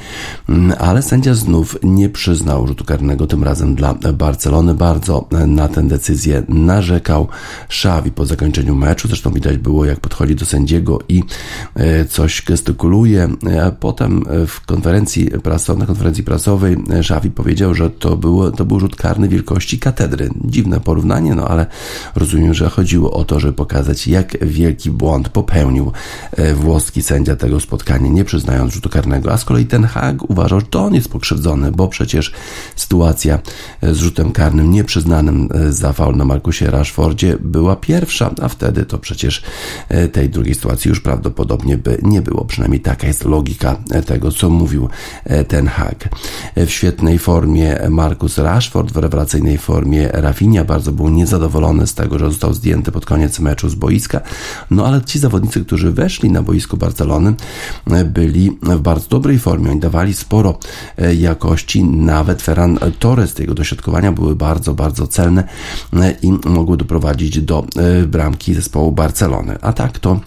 mm, 0.49 0.77
ale 0.79 1.03
sędzia 1.03 1.35
znów 1.35 1.77
nie 1.83 2.09
przyznał 2.09 2.67
rzutu 2.67 2.85
karnego 2.85 3.27
tym 3.27 3.45
razem 3.45 3.75
dla 3.75 3.95
Barcelony. 3.95 4.75
Bardzo 4.75 5.29
na 5.47 5.69
tę 5.69 5.89
decyzję 5.89 6.43
narzekał 6.49 7.29
Xavi 7.69 8.11
po 8.11 8.27
zakończeniu 8.27 8.75
meczu. 8.75 9.09
Zresztą 9.09 9.33
widać 9.33 9.57
było, 9.57 9.85
jak 9.85 10.01
podchodzi 10.01 10.35
do 10.35 10.47
sędziego 10.47 10.99
i 11.09 11.23
e, 11.75 12.05
coś 12.05 12.43
gestykuluje. 12.43 13.29
A 13.67 13.71
potem 13.71 14.25
w 14.47 14.67
konferencji 14.67 15.27
prasowej, 15.27 15.81
na 15.81 15.87
konferencji 15.87 16.25
prasowej 16.25 16.77
Xavi 16.91 17.31
powiedział, 17.31 17.75
że 17.75 17.91
to, 17.91 18.17
było, 18.17 18.51
to 18.51 18.65
był 18.65 18.81
rzut 18.81 18.97
karny 18.97 19.20
wielkości 19.29 19.79
katedry. 19.79 20.31
Dziwne 20.45 20.81
porównanie, 20.81 21.35
no 21.35 21.49
ale 21.49 21.67
rozumiem, 22.15 22.55
że 22.55 22.69
chodziło 22.69 23.13
o 23.13 23.25
to, 23.25 23.41
żeby 23.41 23.53
pokazać, 23.53 24.07
jak 24.07 24.45
wielki 24.47 24.91
błąd 24.91 25.29
popełnił 25.29 25.93
e, 26.33 26.55
włoski 26.55 27.03
sędzia 27.03 27.37
tego 27.37 27.61
spotkania, 27.61 28.11
nie 28.11 28.25
przyznając 28.25 28.75
rzutu 28.75 28.89
karnego. 28.89 29.33
A 29.33 29.37
z 29.37 29.45
kolei 29.45 29.67
ten 29.67 29.85
Hag 29.85 30.31
uważał, 30.31 30.61
że 30.61 30.67
to 30.67 30.85
on 30.85 30.95
jest 30.95 31.09
pokrzywdzony, 31.09 31.73
bo 31.73 31.89
przecież 31.89 32.33
sytuacja 32.77 33.39
e, 33.81 33.95
z 33.95 33.99
rzutem 33.99 34.33
karnym 34.33 34.71
nieprzyznanym 34.71 35.49
e, 35.55 35.73
za 35.73 35.93
faul 35.93 36.17
na 36.17 36.25
Markusie 36.25 36.71
Rashfordzie 36.71 37.37
była 37.41 37.77
pierwsza, 37.77 38.31
a 38.43 38.49
wtedy 38.49 38.87
to 38.87 38.99
przecież 38.99 39.43
tej 40.13 40.29
drugiej 40.29 40.55
sytuacji 40.55 40.89
już 40.89 41.01
prawdopodobnie 41.01 41.79
by 41.79 41.99
nie 42.03 42.23
było. 42.23 42.45
Przynajmniej 42.45 42.81
taka 42.81 43.07
jest 43.07 43.25
logika 43.25 43.77
tego, 44.07 44.33
co 44.33 44.51
mówił 44.51 44.89
ten 45.49 45.67
Hag. 45.67 46.09
W 46.57 46.71
świetnej 46.71 47.19
formie 47.19 47.79
Markus 47.91 48.39
Rashford 48.39 48.93
w 48.93 48.97
rewelacyjnej 49.11 49.59
formie 49.59 50.09
Rafinha. 50.13 50.65
Bardzo 50.65 50.93
był 50.93 51.09
niezadowolony 51.09 51.87
z 51.87 51.95
tego, 51.95 52.19
że 52.19 52.27
został 52.27 52.55
zdjęty 52.55 52.93
pod 52.93 53.07
koniec 53.07 53.41
meczu 53.41 53.69
z 53.69 53.75
boiska. 53.75 54.21
No 54.71 54.87
ale 54.87 55.03
ci 55.03 55.19
zawodnicy, 55.19 55.65
którzy 55.65 55.93
weszli 55.93 56.31
na 56.31 56.43
boisku 56.43 56.77
Barcelony, 56.77 57.35
byli 58.05 58.59
w 58.63 58.81
bardzo 58.81 59.09
dobrej 59.09 59.39
formie. 59.39 59.71
Oni 59.71 59.81
dawali 59.81 60.15
sporo 60.15 60.59
e, 60.99 61.15
jakości. 61.15 61.85
Nawet 61.85 62.43
Ferran 62.43 62.79
Torres, 62.99 63.39
jego 63.39 63.55
dośrodkowania 63.55 64.13
były 64.13 64.37
bardzo, 64.37 64.75
bardzo 64.75 65.07
celne 65.07 65.45
e, 65.93 66.15
i 66.23 66.33
mogły 66.49 66.77
doprowadzić 66.77 67.41
do 67.41 67.67
e, 67.77 68.07
bramki 68.07 68.55
zespołu 68.55 68.93
Barcelony. 68.93 69.59
A 69.61 69.73
tak 69.73 69.99
to 69.99 70.21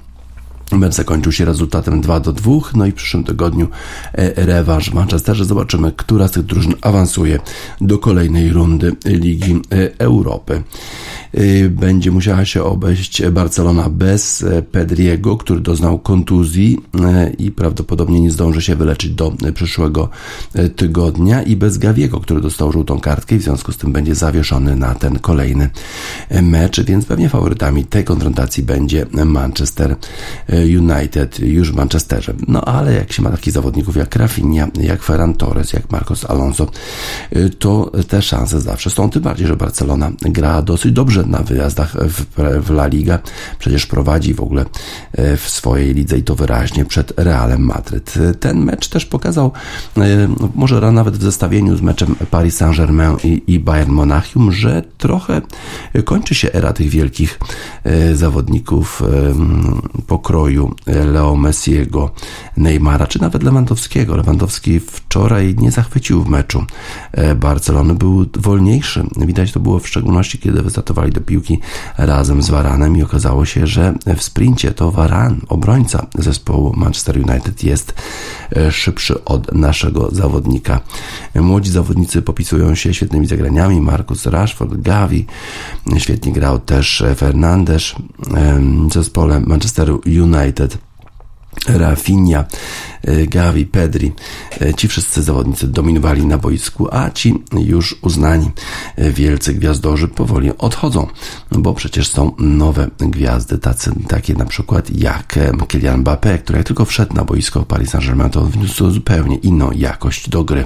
Mecz 0.77 0.93
zakończył 0.93 1.31
się 1.31 1.45
rezultatem 1.45 2.01
2 2.01 2.19
do 2.19 2.33
2, 2.33 2.51
no 2.75 2.85
i 2.85 2.91
w 2.91 2.95
przyszłym 2.95 3.23
tygodniu 3.23 3.67
e, 4.13 4.45
rewanż 4.45 4.89
w 4.89 4.93
Manchesterze. 4.93 5.45
Zobaczymy, 5.45 5.91
która 5.91 6.27
z 6.27 6.31
tych 6.31 6.43
drużyn 6.43 6.73
awansuje 6.81 7.39
do 7.81 7.97
kolejnej 7.97 8.53
rundy 8.53 8.95
Ligi 9.05 9.53
e, 9.53 9.99
Europy. 9.99 10.63
Y, 11.37 11.69
będzie 11.69 12.11
musiała 12.11 12.45
się 12.45 12.63
obejść 12.63 13.29
Barcelona 13.29 13.89
bez 13.89 14.43
e, 14.43 14.61
Pedriego, 14.61 15.37
który 15.37 15.59
doznał 15.59 15.99
kontuzji 15.99 16.77
e, 17.03 17.29
i 17.29 17.51
prawdopodobnie 17.51 18.21
nie 18.21 18.31
zdąży 18.31 18.61
się 18.61 18.75
wyleczyć 18.75 19.11
do 19.11 19.33
e, 19.43 19.51
przyszłego 19.51 20.09
tygodnia 20.75 21.43
i 21.43 21.55
bez 21.55 21.77
Gawiego, 21.77 22.19
który 22.19 22.41
dostał 22.41 22.71
żółtą 22.71 22.99
kartkę 22.99 23.35
i 23.35 23.39
w 23.39 23.43
związku 23.43 23.71
z 23.71 23.77
tym 23.77 23.91
będzie 23.91 24.15
zawieszony 24.15 24.75
na 24.75 24.95
ten 24.95 25.19
kolejny 25.19 25.69
mecz, 26.41 26.81
więc 26.81 27.05
pewnie 27.05 27.29
faworytami 27.29 27.85
tej 27.85 28.03
konfrontacji 28.03 28.63
będzie 28.63 29.05
Manchester 29.25 29.95
United 30.79 31.39
już 31.39 31.71
w 31.71 31.75
Manchesterze. 31.75 32.33
No 32.47 32.61
ale 32.61 32.93
jak 32.93 33.13
się 33.13 33.21
ma 33.21 33.29
takich 33.29 33.53
zawodników 33.53 33.95
jak 33.95 34.15
Rafinha, 34.15 34.67
jak 34.81 35.03
Ferran 35.03 35.33
Torres, 35.33 35.73
jak 35.73 35.91
Marcos 35.91 36.25
Alonso, 36.25 36.67
to 37.59 37.91
te 38.07 38.21
szanse 38.21 38.61
zawsze 38.61 38.89
są, 38.89 39.09
tym 39.09 39.21
bardziej, 39.21 39.47
że 39.47 39.55
Barcelona 39.55 40.11
gra 40.21 40.61
dosyć 40.61 40.91
dobrze 40.91 41.22
na 41.27 41.39
wyjazdach 41.39 41.95
w, 41.97 42.25
w 42.65 42.69
La 42.69 42.87
Liga. 42.87 43.19
Przecież 43.59 43.85
prowadzi 43.85 44.33
w 44.33 44.41
ogóle 44.41 44.65
e, 45.11 45.37
w 45.37 45.49
swojej 45.49 45.93
lidze 45.93 46.17
i 46.17 46.23
to 46.23 46.35
wyraźnie 46.35 46.85
przed 46.85 47.13
Realem 47.17 47.61
Madryt. 47.61 48.13
Ten 48.39 48.63
mecz 48.63 48.89
też 48.89 49.05
pokazał, 49.05 49.51
e, 49.97 50.01
może 50.55 50.91
nawet 50.91 51.17
w 51.17 51.23
zestawieniu 51.23 51.77
z 51.77 51.81
meczem 51.81 52.15
Paris 52.31 52.57
Saint-Germain 52.57 53.17
i, 53.47 53.59
Bayern 53.59 53.91
Monachium, 53.91 54.51
że 54.51 54.81
trochę 54.97 55.41
kończy 56.05 56.35
się 56.35 56.51
era 56.53 56.73
tych 56.73 56.89
wielkich 56.89 57.39
e, 57.83 58.15
zawodników 58.15 59.03
pokroju 60.07 60.75
Leo 60.85 61.35
Messiego, 61.35 62.11
Neymara, 62.57 63.07
czy 63.07 63.21
nawet 63.21 63.43
Lewandowskiego. 63.43 64.15
Lewandowski 64.15 64.79
wczoraj 64.79 65.55
nie 65.57 65.71
zachwycił 65.71 66.23
w 66.23 66.29
meczu 66.29 66.65
Barcelony, 67.35 67.95
był 67.95 68.25
wolniejszy. 68.37 69.03
Widać 69.17 69.51
to 69.51 69.59
było 69.59 69.79
w 69.79 69.87
szczególności, 69.87 70.39
kiedy 70.39 70.61
wystartowali 70.61 71.11
do 71.13 71.21
piłki 71.21 71.59
razem 71.97 72.43
z 72.43 72.49
Varanem 72.49 72.97
i 72.97 73.03
okazało 73.03 73.45
się, 73.45 73.67
że 73.67 73.93
w 74.17 74.23
sprincie 74.23 74.71
to 74.71 74.91
Varan, 74.91 75.41
obrońca 75.49 76.07
zespołu 76.15 76.73
Manchester 76.75 77.17
United 77.29 77.63
jest 77.63 77.93
e, 78.55 78.71
szybszy 78.71 79.23
od 79.23 79.53
naszego 79.53 80.09
zawodnika. 80.11 80.79
Młodzi 81.35 81.71
zawodnicy 81.71 82.21
popisują 82.21 82.75
się 82.75 82.93
świetnymi 82.93 83.27
zagraniami. 83.27 83.81
Marcus 83.81 84.25
Rashford, 84.25 84.73
Gavi, 84.73 85.25
świetnie 85.97 86.31
grał 86.31 86.59
też 86.59 87.03
Fernandes 87.15 87.95
w 88.89 88.93
zespole 88.93 89.39
Manchester 89.39 89.91
United. 90.05 90.77
Rafinha 91.67 92.45
Gavi, 93.27 93.65
Pedri. 93.65 94.11
Ci 94.77 94.87
wszyscy 94.87 95.23
zawodnicy 95.23 95.67
dominowali 95.67 96.25
na 96.25 96.37
boisku, 96.37 96.87
a 96.91 97.11
ci 97.11 97.43
już 97.65 97.95
uznani 98.01 98.51
wielcy 98.97 99.53
gwiazdorzy 99.53 100.07
powoli 100.07 100.57
odchodzą, 100.57 101.07
bo 101.51 101.73
przecież 101.73 102.09
są 102.09 102.31
nowe 102.37 102.89
gwiazdy, 102.99 103.57
tacy, 103.57 103.91
takie 104.07 104.33
na 104.33 104.45
przykład 104.45 104.89
jak 104.97 105.39
Kylian 105.67 106.03
Mbappé, 106.03 106.39
który 106.39 106.57
jak 106.57 106.67
tylko 106.67 106.85
wszedł 106.85 107.15
na 107.15 107.23
boisko 107.23 107.63
Paris 107.63 107.89
Saint-Germain, 107.89 108.29
to 108.29 108.45
wniósł 108.45 108.91
zupełnie 108.91 109.35
inną 109.35 109.71
jakość 109.71 110.29
do 110.29 110.43
gry 110.43 110.65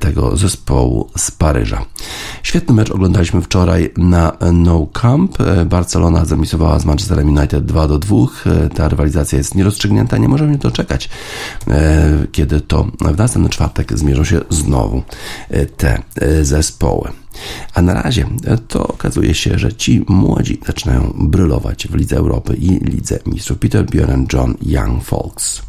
tego 0.00 0.36
zespołu 0.36 1.10
z 1.16 1.30
Paryża. 1.30 1.84
Świetny 2.42 2.74
mecz 2.74 2.90
oglądaliśmy 2.90 3.42
wczoraj 3.42 3.90
na 3.96 4.32
No 4.52 4.86
Camp. 4.92 5.38
Barcelona 5.66 6.24
zamisowała 6.24 6.78
z 6.78 6.84
Manchesterem 6.84 7.28
United 7.36 7.64
2 7.64 7.88
do 7.88 7.98
2. 7.98 8.16
Ta 8.74 8.88
rywalizacja 8.88 9.38
jest 9.38 9.54
nierozstrzygnięta, 9.54 10.03
nie 10.18 10.28
możemy 10.28 10.58
doczekać, 10.58 11.08
kiedy 12.32 12.60
to 12.60 12.86
w 13.00 13.18
następny 13.18 13.50
czwartek 13.50 13.98
zmierzą 13.98 14.24
się 14.24 14.40
znowu 14.50 15.02
te 15.76 16.02
zespoły. 16.42 17.10
A 17.74 17.82
na 17.82 17.94
razie 17.94 18.26
to 18.68 18.86
okazuje 18.86 19.34
się, 19.34 19.58
że 19.58 19.72
ci 19.72 20.04
młodzi 20.08 20.60
zaczynają 20.66 21.12
brylować 21.16 21.88
w 21.88 21.94
Lidze 21.94 22.16
Europy 22.16 22.56
i 22.56 22.68
Lidze 22.68 23.18
Mistrzów. 23.26 23.58
Peter 23.58 23.86
Bjorn, 23.86 24.24
John 24.32 24.54
Young 24.62 25.04
Folks. 25.04 25.62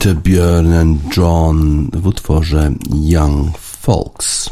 Peter 0.00 0.16
Björn 0.16 0.98
John 1.16 1.90
w 1.92 2.06
utworze 2.06 2.72
Young 3.02 3.58
Folks. 3.58 4.50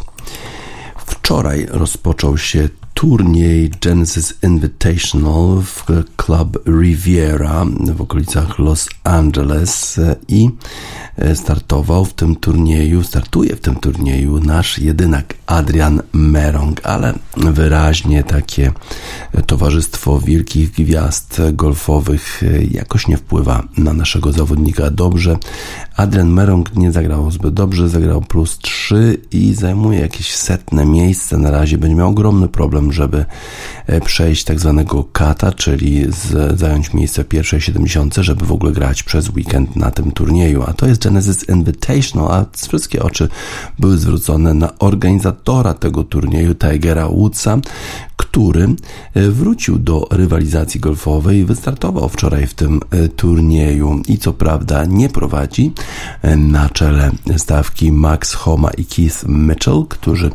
Wczoraj 1.07 1.67
rozpoczął 1.71 2.39
się 2.39 2.69
turniej 2.95 3.71
Genesis 3.81 4.35
Invitational 4.43 5.63
w 5.63 5.85
Club 6.17 6.59
Riviera 6.67 7.65
w 7.95 8.01
okolicach 8.01 8.59
Los 8.59 8.89
Angeles 9.05 10.01
i 10.29 10.51
startował 11.35 12.05
w 12.05 12.15
tym 12.15 12.37
turnieju, 12.37 13.03
startuje 13.03 13.57
w 13.57 13.61
tym 13.61 13.75
turnieju 13.77 14.41
nasz 14.41 14.79
jedynak 14.79 15.35
Adrian 15.49 16.03
Merong, 16.13 16.81
ale 16.87 17.15
wyraźnie 17.37 18.25
takie 18.25 18.73
towarzystwo 19.47 20.21
wielkich 20.21 20.71
gwiazd 20.71 21.41
golfowych 21.53 22.43
jakoś 22.71 23.09
nie 23.09 23.17
wpływa 23.17 23.63
na 23.77 23.93
naszego 23.93 24.33
zawodnika 24.33 24.91
dobrze. 24.91 25.37
Adrian 25.97 26.29
Merong 26.29 26.77
nie 26.77 26.93
zagrał 26.93 27.31
zbyt 27.31 27.55
dobrze, 27.55 27.89
zagrał 27.89 28.21
plus 28.21 28.59
3 28.59 29.21
i 29.33 29.55
zajmuje 29.55 30.01
jakieś 30.01 30.35
setne 30.35 30.87
miejsce 30.87 31.39
na 31.39 31.51
razie. 31.51 31.79
Będzie 31.79 31.97
miał 31.97 32.09
ogromny 32.09 32.49
problem, 32.49 32.93
żeby 32.93 33.25
przejść 34.05 34.45
tak 34.45 34.61
zwanego 34.61 35.05
kata, 35.05 35.53
czyli 35.53 36.07
z, 36.13 36.59
zająć 36.59 36.95
miejsce 36.95 37.25
pierwszej 37.25 37.61
70, 37.61 38.15
żeby 38.15 38.47
w 38.47 38.53
ogóle 38.53 38.73
grać 38.73 39.03
przez 39.03 39.29
weekend 39.29 39.77
na 39.77 39.91
tym 39.91 40.13
turnieju. 40.13 40.65
A 40.67 40.73
to 40.73 40.87
jest 40.87 41.05
Genesis 41.05 41.49
Invitational, 41.49 42.33
a 42.33 42.47
wszystkie 42.57 43.03
oczy 43.03 43.29
były 43.79 43.99
zwrócone 43.99 44.55
na 44.55 44.79
organizatora 45.39 45.75
tego 45.75 46.05
turnieju, 46.05 46.55
Tigera 46.55 47.09
Woodsa, 47.09 47.59
który 48.17 48.69
e, 49.15 49.29
wrócił 49.31 49.79
do 49.79 50.07
rywalizacji 50.11 50.81
golfowej 50.81 51.45
wystartował 51.45 52.09
wczoraj 52.09 52.47
w 52.47 52.55
tym 52.55 52.81
e, 52.91 53.09
turnieju. 53.09 54.03
I 54.09 54.19
co 54.19 54.33
prawda 54.33 54.85
nie 54.85 55.09
prowadzi 55.09 55.73
e, 56.23 56.37
na 56.37 56.69
czele 56.69 57.11
stawki 57.37 57.93
Max 57.93 58.35
Homa 58.35 58.71
i 58.71 58.85
Keith 58.85 59.25
Mitchell, 59.29 59.85
którzy 59.89 60.31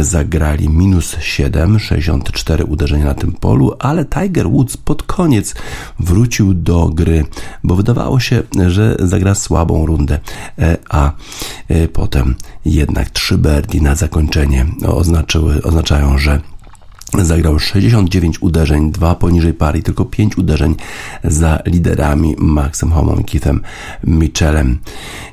zagrali 0.00 0.68
minus 0.68 1.16
7, 1.20 1.78
64 1.78 2.64
uderzenia 2.64 3.04
na 3.04 3.14
tym 3.14 3.32
polu, 3.32 3.74
ale 3.78 4.04
Tiger 4.04 4.48
Woods 4.48 4.76
pod 4.76 5.02
koniec 5.02 5.54
wrócił 5.98 6.54
do 6.54 6.88
gry, 6.88 7.24
bo 7.64 7.76
wydawało 7.76 8.20
się, 8.20 8.42
że 8.66 8.96
zagra 8.98 9.34
słabą 9.34 9.86
rundę, 9.86 10.20
a 10.88 11.12
potem 11.92 12.34
jednak 12.74 13.10
trzy 13.10 13.38
birdie 13.38 13.80
na 13.80 13.94
zakończenie 13.94 14.66
oznaczyły, 14.86 15.62
oznaczają, 15.62 16.18
że 16.18 16.40
Zagrał 17.22 17.58
69 17.58 18.42
uderzeń, 18.42 18.92
dwa 18.92 19.14
poniżej 19.14 19.54
pary, 19.54 19.82
tylko 19.82 20.04
5 20.04 20.38
uderzeń 20.38 20.74
za 21.24 21.58
liderami 21.66 22.34
Maxem 22.38 22.90
Homą 22.90 23.16
i 23.16 23.24
Keithem 23.24 23.60
Mitchellem. 24.04 24.78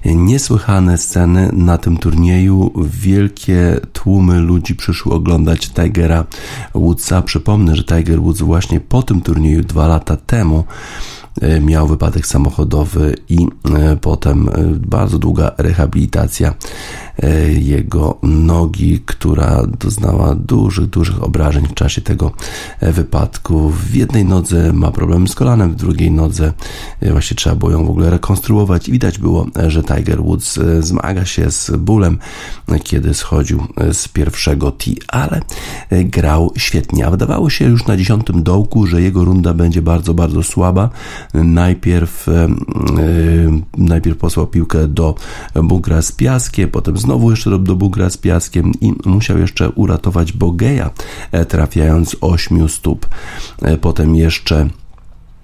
Niesłychane 0.06 0.98
sceny 0.98 1.50
na 1.54 1.78
tym 1.78 1.98
turnieju. 1.98 2.72
Wielkie 2.86 3.80
tłumy 3.94 4.40
ludzi 4.40 4.76
przyszły 4.76 5.14
oglądać 5.14 5.70
Tigera 5.70 6.26
Woodsa. 6.76 7.22
Przypomnę, 7.22 7.76
że 7.76 7.84
Tiger 7.84 8.22
Woods 8.22 8.42
właśnie 8.42 8.80
po 8.80 9.04
tym 9.04 9.22
turnieju 9.22 9.62
dwa 9.62 9.88
lata 9.88 10.18
temu 10.18 10.64
E, 11.42 11.60
miał 11.62 11.88
wypadek 11.88 12.28
samochodowy 12.28 13.16
i 13.30 13.48
e, 13.76 13.98
potem 13.98 14.50
e, 14.50 14.52
bardzo 14.88 15.20
długa 15.20 15.52
rehabilitacja 15.58 16.54
jego 17.58 18.18
nogi, 18.24 19.00
która 19.06 19.64
doznała 19.80 20.36
dużych, 20.36 20.88
dużych 20.88 21.24
obrażeń 21.24 21.68
w 21.68 21.74
czasie 21.74 22.02
tego 22.02 22.32
wypadku. 22.82 23.70
W 23.70 23.96
jednej 23.96 24.26
nodze 24.26 24.74
ma 24.74 24.92
problem 24.92 25.28
z 25.28 25.36
kolanem, 25.36 25.72
w 25.72 25.76
drugiej 25.76 26.12
nodze 26.12 26.54
właśnie 27.12 27.38
trzeba 27.38 27.56
było 27.56 27.72
ją 27.72 27.86
w 27.86 27.90
ogóle 27.90 28.10
rekonstruować. 28.10 28.90
I 28.90 28.92
widać 28.92 29.20
było, 29.20 29.46
że 29.68 29.84
Tiger 29.84 30.24
Woods 30.24 30.60
zmaga 30.80 31.26
się 31.26 31.52
z 31.52 31.72
bólem, 31.78 32.18
kiedy 32.84 33.14
schodził 33.14 33.64
z 33.92 34.08
pierwszego 34.08 34.72
tee, 34.72 34.98
ale 35.08 35.42
grał 35.92 36.52
świetnie, 36.58 37.08
a 37.08 37.12
wydawało 37.12 37.50
się 37.50 37.66
już 37.66 37.86
na 37.86 37.98
dziesiątym 37.98 38.44
dołku, 38.44 38.88
że 38.88 39.02
jego 39.02 39.24
runda 39.24 39.54
będzie 39.54 39.82
bardzo, 39.82 40.14
bardzo 40.14 40.44
słaba, 40.44 40.90
najpierw, 41.34 42.28
najpierw 43.78 44.18
posłał 44.18 44.48
piłkę 44.48 44.88
do 44.88 45.16
bunkra 45.64 46.02
z 46.02 46.12
piaskiem, 46.12 46.70
potem 46.70 46.98
znowu 47.06 47.32
jeszcze 47.32 47.50
do, 47.50 47.60
do 47.60 47.76
bunkra 47.76 48.10
z 48.10 48.18
piaskiem 48.18 48.72
i 48.82 48.94
musiał 49.06 49.38
jeszcze 49.38 49.70
uratować 49.70 50.34
Bogeja, 50.34 50.90
e, 51.32 51.46
trafiając 51.46 52.16
8 52.22 52.70
stóp. 52.70 53.08
E, 53.62 53.78
potem 53.78 54.16
jeszcze 54.16 54.70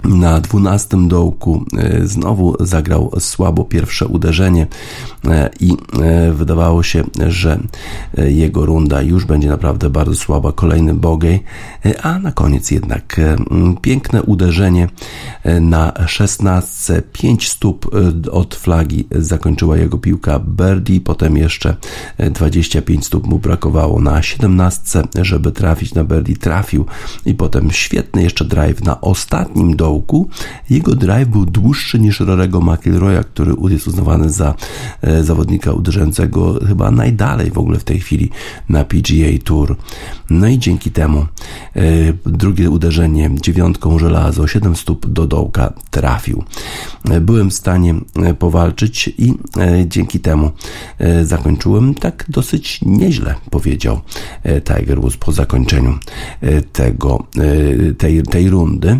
na 0.03 0.39
dwunastym 0.39 1.07
dołku 1.07 1.65
e, 1.77 2.07
znowu 2.07 2.55
zagrał 2.59 3.11
słabo 3.19 3.63
pierwsze 3.65 4.07
uderzenie 4.07 4.67
e, 5.27 5.49
i 5.59 5.71
e, 6.01 6.31
wydawało 6.31 6.83
się, 6.83 7.03
że 7.27 7.59
jego 8.17 8.65
runda 8.65 9.01
już 9.01 9.25
będzie 9.25 9.49
naprawdę 9.49 9.89
bardzo 9.89 10.15
słaba. 10.15 10.51
Kolejny 10.51 10.93
bogey, 10.93 11.39
a 12.03 12.19
na 12.19 12.31
koniec 12.31 12.71
jednak 12.71 13.21
piękne 13.81 14.23
uderzenie 14.23 14.87
na 15.61 15.93
szesnastce. 16.07 17.01
Pięć 17.01 17.49
stóp 17.49 17.95
od 18.31 18.55
flagi 18.55 19.07
zakończyła 19.11 19.77
jego 19.77 19.97
piłka 19.97 20.39
birdie, 20.39 21.01
potem 21.01 21.37
jeszcze 21.37 21.75
25 22.31 23.05
stóp 23.05 23.27
mu 23.27 23.39
brakowało 23.39 24.01
na 24.01 24.21
siedemnastce, 24.21 25.03
żeby 25.21 25.51
trafić 25.51 25.93
na 25.93 26.03
birdie. 26.03 26.35
Trafił 26.35 26.85
i 27.25 27.33
potem 27.33 27.71
świetny 27.71 28.23
jeszcze 28.23 28.45
drive 28.45 28.83
na 28.83 29.01
ostatnim 29.01 29.75
dołku 29.75 29.90
Jego 30.69 30.95
drive 30.95 31.30
był 31.30 31.45
dłuższy 31.45 31.99
niż 31.99 32.19
Rorego 32.19 32.62
McIlroya, 32.62 33.23
który 33.23 33.54
jest 33.69 33.88
uznawany 33.88 34.30
za 34.30 34.56
e, 35.01 35.23
zawodnika 35.23 35.73
uderzającego 35.73 36.60
chyba 36.67 36.91
najdalej 36.91 37.51
w 37.51 37.58
ogóle 37.58 37.80
w 37.80 37.84
tej 37.84 37.99
chwili 37.99 38.30
na 38.69 38.84
PGA 38.84 39.38
Tour. 39.43 39.75
No 40.30 40.47
i 40.47 40.60
dzięki 40.60 40.91
temu 40.91 41.19
e, 41.19 41.84
drugie 42.25 42.69
uderzenie 42.69 43.30
dziewiątką 43.41 43.99
żelazo, 43.99 44.47
7 44.47 44.75
stóp 44.75 45.08
do 45.08 45.27
dołka 45.27 45.73
trafił. 45.89 46.43
E, 47.10 47.21
byłem 47.21 47.49
w 47.49 47.54
stanie 47.54 47.95
powalczyć 48.39 49.13
i 49.17 49.34
dzięki 49.88 50.19
temu 50.19 50.51
zakończyłem 51.23 51.95
tak 51.95 52.25
dosyć 52.30 52.80
nieźle, 52.82 53.36
powiedział 53.49 54.01
Tiger 54.63 55.01
Woods 55.01 55.17
po 55.17 55.32
zakończeniu 55.32 55.99
tego, 56.73 57.23
tej, 57.97 58.23
tej 58.23 58.49
rundy. 58.49 58.99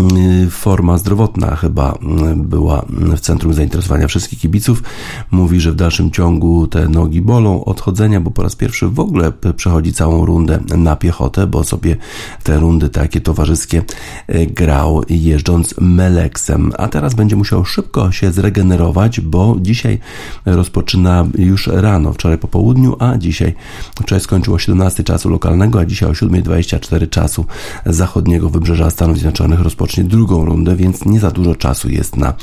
Y, 0.00 0.50
forma 0.50 0.98
zdrowotna 0.98 1.56
chyba 1.56 1.92
y, 2.32 2.36
była 2.36 2.84
w 2.88 3.20
centrum 3.20 3.54
zainteresowania 3.54 4.08
wszystkich 4.08 4.38
kibiców. 4.38 4.82
Mówi, 5.30 5.60
że 5.60 5.72
w 5.72 5.74
dalszym 5.74 6.10
ciągu 6.10 6.66
te 6.66 6.88
nogi 6.88 7.22
bolą 7.22 7.64
odchodzenia, 7.64 8.20
bo 8.20 8.30
po 8.30 8.42
raz 8.42 8.56
pierwszy 8.56 8.88
w 8.88 9.00
ogóle 9.00 9.32
przechodzi 9.56 9.92
całą 9.92 10.26
rundę 10.26 10.60
na 10.76 10.96
piechotę, 10.96 11.46
bo 11.46 11.64
sobie 11.64 11.96
te 12.42 12.58
rundy 12.58 12.88
takie 12.88 13.20
towarzyskie 13.20 13.82
y, 14.30 14.46
grał 14.46 15.02
jeżdżąc 15.08 15.74
Meleksem, 15.80 16.72
a 16.78 16.88
teraz 16.88 17.14
będzie 17.14 17.36
musiał 17.36 17.64
szybko 17.64 18.12
się 18.12 18.32
zregenerować, 18.32 19.20
bo 19.20 19.56
dzisiaj 19.60 19.98
rozpoczyna 20.46 21.26
już 21.38 21.66
rano, 21.66 22.12
wczoraj 22.12 22.38
po 22.38 22.48
południu, 22.48 22.96
a 22.98 23.18
dzisiaj, 23.18 23.54
wczoraj 24.00 24.20
skończyło 24.20 24.58
17 24.58 25.04
czasu 25.04 25.28
lokalnego, 25.28 25.80
a 25.80 25.84
dzisiaj 25.84 26.10
o 26.10 26.12
7.24 26.12 27.08
czasu 27.08 27.46
zachodniego 27.86 28.50
wybrzeża 28.50 28.90
Stanów 28.90 29.18
Zjednoczonych 29.18 29.60
rozpoczyna 29.60 29.83
rozpocznie 29.84 30.04
drugą 30.04 30.44
rundę, 30.44 30.76
więc 30.76 31.04
nie 31.04 31.20
za 31.20 31.30
dużo 31.30 31.54
czasu 31.54 31.90
jest 31.90 32.16
na 32.16 32.34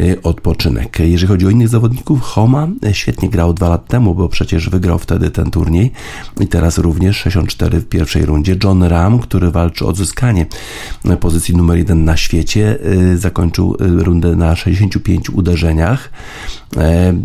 y, 0.00 0.22
odpoczynek. 0.22 0.98
Jeżeli 0.98 1.28
chodzi 1.28 1.46
o 1.46 1.50
innych 1.50 1.68
zawodników, 1.68 2.20
Homa 2.20 2.68
y, 2.86 2.94
świetnie 2.94 3.28
grał 3.28 3.54
dwa 3.54 3.68
lat 3.68 3.86
temu, 3.86 4.14
bo 4.14 4.28
przecież 4.28 4.70
wygrał 4.70 4.98
wtedy 4.98 5.30
ten 5.30 5.50
turniej 5.50 5.92
i 6.40 6.46
teraz 6.46 6.78
również 6.78 7.16
64 7.16 7.80
w 7.80 7.88
pierwszej 7.88 8.26
rundzie. 8.26 8.56
John 8.64 8.82
Ram, 8.82 9.18
który 9.18 9.50
walczy 9.50 9.84
o 9.84 9.88
odzyskanie 9.88 10.46
y, 11.10 11.16
pozycji 11.16 11.56
numer 11.56 11.78
jeden 11.78 12.04
na 12.04 12.16
świecie, 12.16 12.78
zakończył 13.14 13.76
rundę 13.78 14.36
na 14.36 14.56
65 14.56 15.30
uderzeniach. 15.30 16.10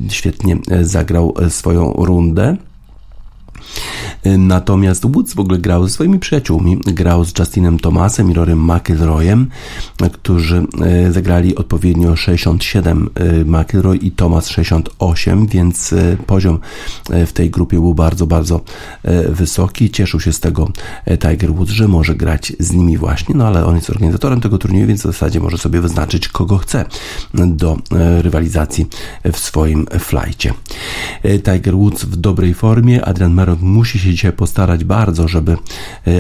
Świetnie 0.10 0.58
zagrał 0.82 1.34
swoją 1.50 1.94
rundę. 1.94 2.58
Natomiast 4.38 5.06
Woods 5.12 5.34
w 5.34 5.40
ogóle 5.40 5.58
grał 5.58 5.88
ze 5.88 5.94
swoimi 5.94 6.20
przyjaciółmi. 6.20 6.78
Grał 6.86 7.26
z 7.26 7.40
Justinem 7.40 7.80
Thomasem 7.80 8.32
i 8.32 8.34
Rorym 8.34 8.72
McIlroyem, 8.72 9.48
którzy 10.14 10.66
e, 10.82 11.12
zagrali 11.12 11.56
odpowiednio 11.56 12.16
67 12.16 13.10
e, 13.16 13.46
McIlroy 13.46 13.98
i 13.98 14.12
Thomas 14.12 14.50
68, 14.50 15.48
więc 15.48 15.94
e, 15.94 16.18
poziom 16.26 16.60
w 17.26 17.34
tej 17.34 17.50
grupie 17.50 17.80
był 17.80 17.94
bardzo, 17.94 18.28
bardzo 18.28 18.62
wysoki. 19.30 19.92
Cieszył 19.92 20.20
się 20.20 20.34
z 20.34 20.40
tego 20.40 20.70
Tiger 21.20 21.54
Woods, 21.54 21.72
że 21.72 21.88
może 21.88 22.16
grać 22.16 22.54
z 22.60 22.72
nimi 22.72 22.98
właśnie, 22.98 23.36
no 23.36 23.48
ale 23.48 23.66
on 23.66 23.76
jest 23.76 23.90
organizatorem 23.90 24.42
tego 24.42 24.58
turnieju, 24.58 24.88
więc 24.88 25.02
w 25.02 25.04
zasadzie 25.04 25.40
może 25.40 25.58
sobie 25.58 25.82
wyznaczyć, 25.82 26.28
kogo 26.28 26.58
chce 26.58 26.86
do 27.34 27.78
rywalizacji 28.22 28.86
w 29.34 29.38
swoim 29.38 29.86
flajcie. 30.00 30.54
Tiger 31.44 31.76
Woods 31.76 32.04
w 32.06 32.16
dobrej 32.16 32.54
formie, 32.54 33.06
Adrian 33.06 33.34
Merrick 33.34 33.55
musi 33.62 34.00
się 34.00 34.10
dzisiaj 34.10 34.34
postarać 34.34 34.84
bardzo, 34.84 35.28
żeby 35.28 35.58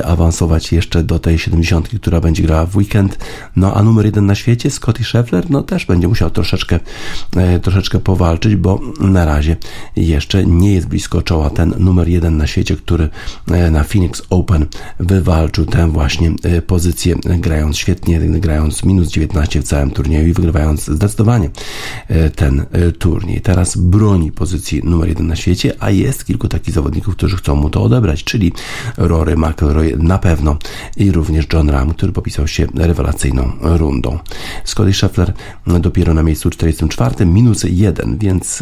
awansować 0.06 0.72
jeszcze 0.72 1.04
do 1.04 1.20
tej 1.20 1.40
70, 1.40 1.90
która 2.02 2.22
będzie 2.22 2.44
grała 2.44 2.66
w 2.66 2.76
weekend. 2.76 3.18
No 3.56 3.74
a 3.74 3.84
numer 3.84 4.06
jeden 4.06 4.26
na 4.26 4.36
świecie, 4.36 4.72
Scotty 4.72 5.04
Scheffler, 5.04 5.50
no 5.50 5.64
też 5.64 5.86
będzie 5.86 6.08
musiał 6.08 6.30
troszeczkę, 6.30 6.80
troszeczkę 7.62 8.00
powalczyć, 8.00 8.56
bo 8.56 8.80
na 9.00 9.26
razie 9.26 9.58
jeszcze 9.96 10.46
nie 10.46 10.74
jest 10.74 10.88
blisko 10.88 11.22
czoła 11.22 11.50
ten 11.50 11.74
numer 11.80 12.08
jeden 12.08 12.38
na 12.38 12.48
świecie, 12.48 12.76
który 12.76 13.10
na 13.72 13.84
Phoenix 13.84 14.22
Open 14.30 14.66
wywalczył 15.00 15.66
tę 15.66 15.92
właśnie 15.92 16.32
pozycję, 16.68 17.16
grając 17.40 17.78
świetnie, 17.78 18.20
grając 18.20 18.84
minus 18.84 19.08
19 19.08 19.62
w 19.62 19.64
całym 19.64 19.92
turnieju 19.92 20.28
i 20.28 20.34
wygrywając 20.34 20.86
zdecydowanie 20.86 21.50
ten 22.36 22.66
turniej. 23.00 23.42
Teraz 23.42 23.78
broni 23.78 24.32
pozycji 24.32 24.82
numer 24.84 25.10
jeden 25.10 25.28
na 25.28 25.36
świecie, 25.36 25.74
a 25.80 25.90
jest 25.92 26.26
kilku 26.26 26.48
takich 26.48 26.74
zawodników, 26.74 27.16
którzy 27.16 27.25
chcą 27.34 27.56
mu 27.56 27.70
to 27.70 27.84
odebrać, 27.84 28.24
czyli 28.24 28.54
Rory 28.98 29.36
McIlroy 29.38 29.98
na 29.98 30.18
pewno 30.18 30.58
i 30.98 31.12
również 31.12 31.48
John 31.54 31.70
Ram, 31.70 31.94
który 31.94 32.12
popisał 32.12 32.48
się 32.48 32.68
rewelacyjną 32.76 33.52
rundą. 33.62 34.20
Scotty 34.64 34.94
Scheffler 34.94 35.34
dopiero 35.80 36.14
na 36.14 36.24
miejscu 36.24 36.50
44, 36.50 37.26
minus 37.26 37.66
1, 37.70 38.18
więc 38.18 38.60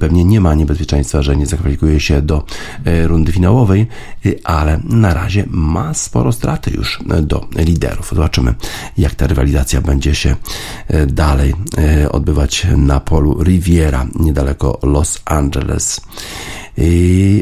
pewnie 0.00 0.24
nie 0.24 0.40
ma 0.40 0.54
niebezpieczeństwa, 0.54 1.22
że 1.22 1.36
nie 1.36 1.46
zakwalifikuje 1.46 2.00
się 2.00 2.22
do 2.22 2.44
rundy 3.06 3.32
finałowej, 3.32 3.86
ale 4.44 4.80
na 4.84 5.14
razie 5.14 5.44
ma 5.50 5.94
sporo 5.94 6.32
straty 6.32 6.70
już 6.70 6.98
do 7.22 7.48
liderów. 7.56 8.10
Zobaczymy, 8.14 8.54
jak 8.98 9.14
ta 9.14 9.26
rywalizacja 9.26 9.80
będzie 9.80 10.14
się 10.14 10.36
dalej 11.06 11.54
odbywać 12.10 12.66
na 12.76 13.00
polu 13.00 13.42
Riviera, 13.42 14.06
niedaleko 14.14 14.78
Los 14.82 15.22
Angeles. 15.24 16.00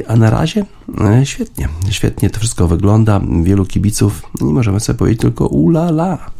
A 0.08 0.16
na 0.16 0.30
razie 0.30 0.64
e, 1.00 1.26
świetnie, 1.26 1.68
świetnie 1.90 2.30
to 2.30 2.40
wszystko 2.40 2.68
wygląda. 2.68 3.20
Wielu 3.42 3.66
kibiców 3.66 4.22
i 4.40 4.44
możemy 4.44 4.80
sobie 4.80 4.98
powiedzieć 4.98 5.20
tylko 5.20 5.46
ula 5.46 5.88
la. 5.88 6.30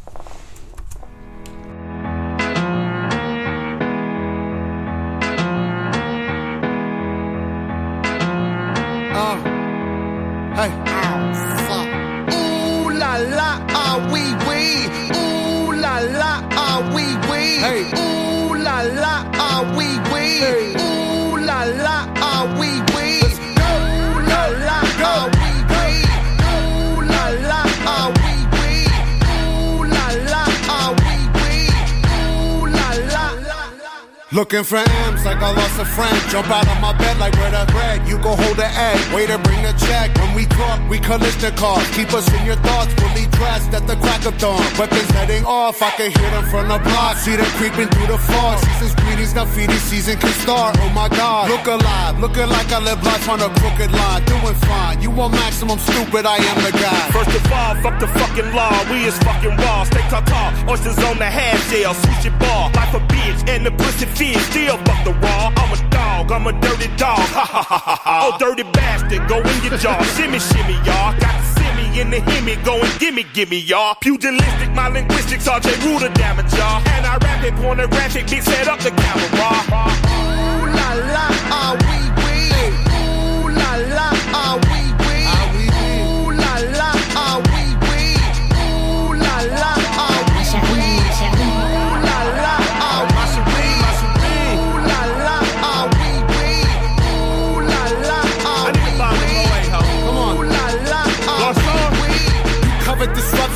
Looking 34.50 34.66
for 34.66 34.82
M's 34.82 35.24
like 35.24 35.38
I 35.38 35.54
lost 35.54 35.78
a 35.78 35.84
friend. 35.84 36.18
Jump 36.26 36.50
out 36.50 36.66
of 36.66 36.80
my 36.82 36.90
bed 36.98 37.18
like 37.22 37.38
where 37.38 37.54
the 37.54 37.70
bread. 37.70 38.02
You 38.02 38.18
go 38.18 38.34
hold 38.34 38.56
the 38.58 38.66
egg. 38.66 38.98
Waiter, 39.14 39.38
bring 39.38 39.62
the 39.62 39.70
check. 39.86 40.10
When 40.18 40.34
we 40.34 40.44
talk, 40.46 40.82
we 40.90 40.98
collision 40.98 41.54
cars. 41.54 41.86
Keep 41.94 42.10
us 42.12 42.26
in 42.34 42.44
your 42.44 42.58
thoughts. 42.66 42.90
Fully 42.98 43.30
dressed 43.38 43.70
at 43.70 43.86
the 43.86 43.94
crack 44.02 44.26
of 44.26 44.36
dawn. 44.42 44.58
Weapons 44.74 45.06
heading 45.14 45.46
off. 45.46 45.80
I 45.80 45.90
can 45.94 46.10
hear 46.10 46.30
them 46.34 46.42
from 46.50 46.66
the 46.66 46.82
block. 46.82 47.14
See 47.22 47.36
them 47.36 47.46
creeping 47.62 47.86
through 47.94 48.10
the 48.10 48.18
fog. 48.18 48.58
Season's 48.58 48.94
greetings, 48.98 49.34
now 49.38 49.46
feeding 49.46 49.78
season 49.86 50.18
can 50.18 50.34
start. 50.42 50.74
Oh 50.82 50.90
my 50.90 51.06
God. 51.14 51.46
Look 51.46 51.70
alive. 51.70 52.18
Looking 52.18 52.50
like 52.50 52.74
I 52.74 52.82
live 52.82 52.98
life 53.06 53.28
on 53.30 53.38
a 53.38 53.54
crooked 53.54 53.92
line. 53.94 54.24
Doing 54.26 54.58
fine. 54.66 55.00
You 55.00 55.12
want 55.12 55.30
maximum 55.34 55.78
stupid. 55.78 56.26
I 56.26 56.42
am 56.42 56.58
the 56.66 56.74
guy. 56.74 57.02
First 57.14 57.38
of 57.38 57.52
all, 57.54 57.78
fuck 57.86 58.00
the 58.02 58.10
fucking 58.18 58.50
law. 58.50 58.74
We 58.90 59.06
is 59.06 59.16
fucking 59.22 59.54
raw. 59.62 59.84
Stay 59.84 60.02
tall. 60.10 60.50
Oysters 60.66 60.98
on 61.06 61.22
the 61.22 61.30
half 61.30 61.54
shell. 61.70 61.94
Sushi 61.94 62.34
bar. 62.42 62.66
Life 62.74 62.98
a 62.98 63.00
bitch. 63.06 63.46
And 63.46 63.64
the 63.64 63.70
pussy 63.70 64.06
fish. 64.06 64.39
Still 64.50 64.76
fuck 64.78 65.04
the 65.04 65.12
raw. 65.20 65.52
I'm 65.56 65.72
a 65.72 65.90
dog. 65.90 66.32
I'm 66.32 66.46
a 66.46 66.52
dirty 66.60 66.88
dog. 66.96 67.18
Ha 67.18 67.44
ha 67.44 67.62
ha 67.62 67.78
ha 67.78 67.96
ha. 67.96 68.30
Oh, 68.32 68.38
dirty 68.38 68.62
bastard. 68.62 69.26
Go 69.28 69.38
in 69.38 69.58
your 69.64 69.76
jaw. 69.78 70.00
shimmy, 70.16 70.38
shimmy, 70.38 70.74
y'all. 70.86 71.12
Got 71.20 71.36
simmy 71.56 72.00
in 72.00 72.10
the 72.10 72.18
himmy. 72.18 72.62
Go 72.64 72.80
and 72.80 73.00
gimme, 73.00 73.24
gimme, 73.32 73.58
y'all. 73.58 73.94
Pugilistic, 74.00 74.72
my 74.74 74.88
linguistics. 74.88 75.48
RJ 75.48 75.84
Ruder 75.84 76.12
damage, 76.14 76.52
y'all. 76.54 76.82
And 76.94 77.06
I 77.06 77.16
rap 77.18 77.44
it, 77.44 77.54
pornographic. 77.56 78.26
Bitch, 78.26 78.42
set 78.42 78.68
up 78.68 78.80
the 78.80 78.90
camera. 78.90 79.30
Ooh 79.30 80.66
la 80.66 80.88
la, 81.14 81.26
ah 81.52 81.76
we 81.80 82.09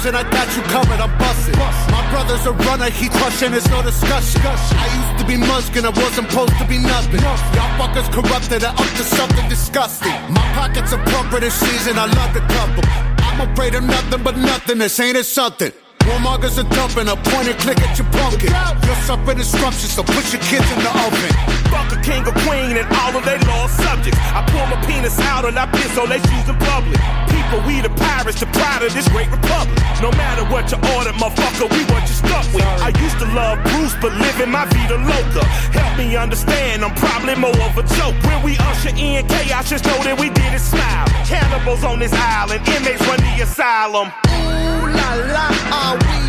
disruption, 0.05 0.15
I 0.15 0.31
got 0.31 0.57
you 0.57 0.63
covered. 0.63 1.01
I'm 1.01 1.19
busted. 1.19 1.57
My 1.57 2.11
brother's 2.11 2.47
a 2.47 2.53
runner, 2.53 2.91
he 2.91 3.09
crushing, 3.09 3.55
it's 3.55 3.69
no 3.69 3.83
discussion. 3.83 4.41
I 4.45 4.87
used 5.01 5.19
to 5.21 5.27
be 5.27 5.37
Muskin, 5.37 5.85
I 5.85 5.91
wasn't 5.91 6.31
supposed 6.31 6.57
to 6.59 6.67
be 6.67 6.79
nothing. 6.79 7.21
Y'all 7.21 7.73
fuckers 7.79 8.11
corrupted, 8.13 8.65
I 8.65 8.71
up 8.71 8.77
to 8.77 9.05
something 9.05 9.49
disgusting. 9.49 10.13
My 10.33 10.45
pockets 10.55 10.93
are 10.93 11.03
plumper 11.05 11.41
this 11.41 11.55
season, 11.55 11.99
I 11.99 12.07
love 12.07 12.35
the 12.35 12.41
couple. 12.41 12.85
I'm 13.25 13.51
afraid 13.51 13.75
of 13.75 13.85
nothing 13.85 14.23
but 14.23 14.37
nothing, 14.37 14.79
this 14.79 14.99
ain't 15.01 15.17
it 15.17 15.25
something. 15.25 15.73
Warmongers 16.05 16.61
are 16.61 16.69
dumping, 16.69 17.09
a 17.09 17.17
point 17.17 17.49
and 17.49 17.59
click 17.59 17.81
at 17.81 17.97
your 17.97 18.09
pumpkin. 18.13 18.53
You're 18.85 19.03
suffering 19.09 19.39
disruption, 19.39 19.89
so 19.89 20.03
put 20.05 20.25
your 20.33 20.43
kids 20.45 20.69
in 20.73 20.81
the 20.85 20.93
oven. 20.93 21.33
Fuck 21.73 21.97
a 21.97 21.99
king 22.05 22.21
or 22.29 22.37
queen 22.45 22.77
and 22.77 22.85
all 23.01 23.17
of 23.17 23.25
their 23.25 23.41
lost 23.49 23.81
subjects. 23.81 24.21
I 24.21 24.45
pull 24.53 24.67
my 24.69 24.77
penis 24.85 25.19
out 25.21 25.49
and 25.49 25.57
I 25.59 25.65
piss 25.73 25.97
on 25.97 26.09
their 26.13 26.21
shoes 26.21 26.49
in 26.49 26.57
public. 26.61 27.01
People, 27.33 27.61
we 27.65 27.81
the 27.81 27.89
pirates, 27.97 28.41
the 28.41 28.47
pride 28.53 28.85
of 28.85 28.93
this 28.93 29.09
great 29.09 29.33
republic. 29.33 29.81
No 30.05 30.13
matter 30.13 30.45
what 30.53 30.69
you 30.69 30.77
order, 30.93 31.17
motherfucker, 31.17 31.73
we 31.73 31.81
what 31.89 32.05
you 32.05 32.17
stuck 32.21 32.45
with. 32.53 32.69
I 32.85 32.93
used 33.01 33.19
to 33.25 33.29
love 33.33 33.65
Bruce, 33.73 33.97
but 34.05 34.13
living 34.13 34.53
my 34.53 34.69
vida 34.77 35.01
loca. 35.01 35.41
Help 35.73 35.97
me 35.97 36.17
understand, 36.17 36.85
I'm 36.85 36.95
probably 37.01 37.35
more 37.35 37.57
of 37.65 37.81
a 37.81 37.85
joke. 37.97 38.17
When 38.29 38.43
we 38.45 38.59
usher 38.61 38.93
in 38.93 39.25
chaos, 39.27 39.71
just 39.71 39.85
know 39.89 39.97
that 40.05 40.21
we 40.21 40.29
did 40.29 40.53
it 40.53 40.61
smile. 40.61 41.09
Cannibals 41.25 41.83
on 41.83 41.99
this 41.99 42.13
island, 42.13 42.61
inmates 42.69 43.01
run 43.09 43.21
the 43.25 43.41
asylum. 43.41 44.13
Ooh 44.37 44.87
la 44.97 45.09
la, 45.35 45.47
ah 45.81 45.93
we 46.03 46.24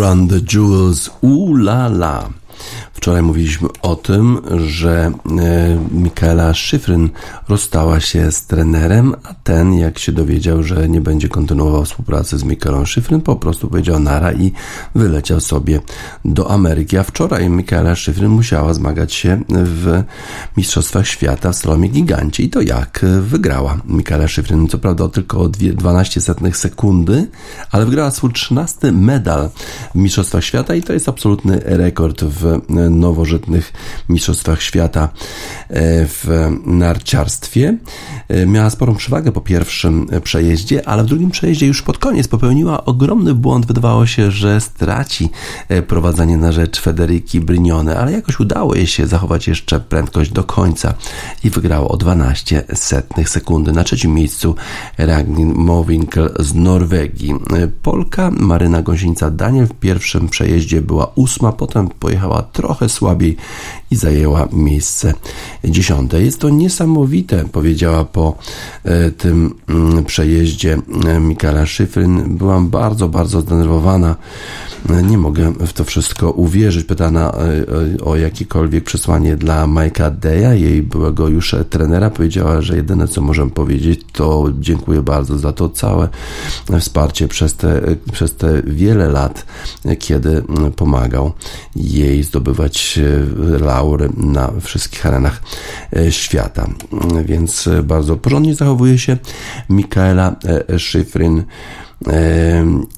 Run 0.00 0.28
the 0.28 0.40
Jewels, 0.40 1.10
ooh 1.22 1.54
la 1.54 1.86
la. 1.86 2.32
Wczoraj 3.00 3.22
mówiliśmy 3.22 3.68
o 3.82 3.96
tym, 3.96 4.38
że 4.66 5.12
e, 5.38 5.78
Michaela 5.92 6.54
Szyfryn 6.54 7.10
rozstała 7.48 8.00
się 8.00 8.32
z 8.32 8.46
trenerem, 8.46 9.14
a 9.24 9.34
ten, 9.34 9.74
jak 9.74 9.98
się 9.98 10.12
dowiedział, 10.12 10.62
że 10.62 10.88
nie 10.88 11.00
będzie 11.00 11.28
kontynuował 11.28 11.84
współpracy 11.84 12.38
z 12.38 12.44
Michaelą 12.44 12.84
Szyfryn, 12.84 13.20
po 13.20 13.36
prostu 13.36 13.68
powiedział 13.68 14.00
nara 14.00 14.32
i 14.32 14.52
wyleciał 14.94 15.40
sobie 15.40 15.80
do 16.24 16.50
Ameryki. 16.50 16.98
A 16.98 17.02
wczoraj 17.02 17.50
Michaela 17.50 17.94
Szyfryn 17.94 18.28
musiała 18.28 18.74
zmagać 18.74 19.12
się 19.14 19.40
w 19.48 20.02
Mistrzostwach 20.56 21.06
Świata 21.06 21.52
w 21.52 21.56
slalomie 21.56 21.88
gigancie. 21.88 22.42
I 22.42 22.50
to 22.50 22.60
jak? 22.60 23.00
Wygrała 23.20 23.80
Michaela 23.84 24.28
Szyfryn, 24.28 24.68
co 24.68 24.78
prawda 24.78 25.08
tylko 25.08 25.40
o 25.40 25.48
dwie- 25.48 25.74
12 25.74 26.20
setnych 26.20 26.56
sekundy, 26.56 27.26
ale 27.70 27.86
wygrała 27.86 28.10
swój 28.10 28.32
13 28.32 28.92
medal 28.92 29.50
w 29.94 29.98
Mistrzostwach 29.98 30.44
Świata 30.44 30.74
i 30.74 30.82
to 30.82 30.92
jest 30.92 31.08
absolutny 31.08 31.60
rekord 31.64 32.24
w 32.24 32.60
nowożytnych 32.90 33.72
Mistrzostwach 34.08 34.62
Świata 34.62 35.08
w 36.06 36.50
narciarstwie. 36.66 37.76
Miała 38.46 38.70
sporą 38.70 38.94
przewagę 38.94 39.32
po 39.32 39.40
pierwszym 39.40 40.06
przejeździe, 40.22 40.88
ale 40.88 41.04
w 41.04 41.06
drugim 41.06 41.30
przejeździe 41.30 41.66
już 41.66 41.82
pod 41.82 41.98
koniec 41.98 42.28
popełniła 42.28 42.84
ogromny 42.84 43.34
błąd. 43.34 43.66
Wydawało 43.66 44.06
się, 44.06 44.30
że 44.30 44.60
straci 44.60 45.30
prowadzenie 45.86 46.36
na 46.36 46.52
rzecz 46.52 46.80
Federiki 46.80 47.40
Brignone, 47.40 47.98
ale 47.98 48.12
jakoś 48.12 48.40
udało 48.40 48.74
jej 48.74 48.86
się 48.86 49.06
zachować 49.06 49.48
jeszcze 49.48 49.80
prędkość 49.80 50.32
do 50.32 50.44
końca 50.44 50.94
i 51.44 51.50
wygrało 51.50 51.88
o 51.88 51.96
12 51.96 52.64
setnych 52.74 53.28
sekundy. 53.28 53.72
Na 53.72 53.84
trzecim 53.84 54.14
miejscu 54.14 54.54
Ragnhild 54.98 55.56
Mowinkel 55.56 56.34
z 56.38 56.54
Norwegii. 56.54 57.34
Polka 57.82 58.30
Maryna 58.30 58.82
Gąsienica 58.82 59.30
Daniel 59.30 59.66
w 59.66 59.74
pierwszym 59.74 60.28
przejeździe 60.28 60.82
była 60.82 61.12
ósma, 61.14 61.52
potem 61.52 61.88
pojechała 61.88 62.42
trochę 62.42 62.79
słabiej 62.88 63.36
i 63.90 63.96
zajęła 63.96 64.48
miejsce 64.52 65.14
dziesiąte. 65.64 66.22
Jest 66.22 66.40
to 66.40 66.48
niesamowite, 66.48 67.44
powiedziała 67.52 68.04
po 68.04 68.38
e, 68.84 69.10
tym 69.10 69.54
mm, 69.68 70.04
przejeździe 70.04 70.78
e, 71.06 71.20
Mikaela 71.20 71.66
Szyfryn. 71.66 72.36
Byłam 72.36 72.68
bardzo, 72.68 73.08
bardzo 73.08 73.40
zdenerwowana. 73.40 74.16
E, 74.90 75.02
nie 75.02 75.18
mogę 75.18 75.52
w 75.52 75.72
to 75.72 75.84
wszystko 75.84 76.30
uwierzyć. 76.30 76.84
Pytana 76.84 77.34
o 78.04 78.16
jakiekolwiek 78.16 78.84
przesłanie 78.84 79.36
dla 79.36 79.66
Majka 79.66 80.10
Deja, 80.10 80.54
jej 80.54 80.82
byłego 80.82 81.28
już 81.28 81.54
trenera, 81.70 82.10
powiedziała, 82.10 82.60
że 82.60 82.76
jedyne 82.76 83.08
co 83.08 83.20
możemy 83.20 83.50
powiedzieć 83.50 84.00
to 84.12 84.48
dziękuję 84.60 85.02
bardzo 85.02 85.38
za 85.38 85.52
to 85.52 85.68
całe 85.68 86.08
wsparcie 86.80 87.28
przez 87.28 87.54
te, 87.54 87.80
przez 88.12 88.36
te 88.36 88.62
wiele 88.62 89.08
lat, 89.08 89.46
kiedy 89.98 90.42
pomagał 90.76 91.32
jej 91.76 92.22
zdobywać 92.22 93.00
laury 93.80 94.08
na 94.16 94.52
wszystkich 94.60 95.06
arenach 95.06 95.42
e, 95.96 96.12
świata. 96.12 96.66
Więc 97.24 97.68
bardzo 97.82 98.16
porządnie 98.16 98.54
zachowuje 98.54 98.98
się 98.98 99.16
Mikaela 99.68 100.36
e, 100.68 100.78
Szyfryn 100.78 101.44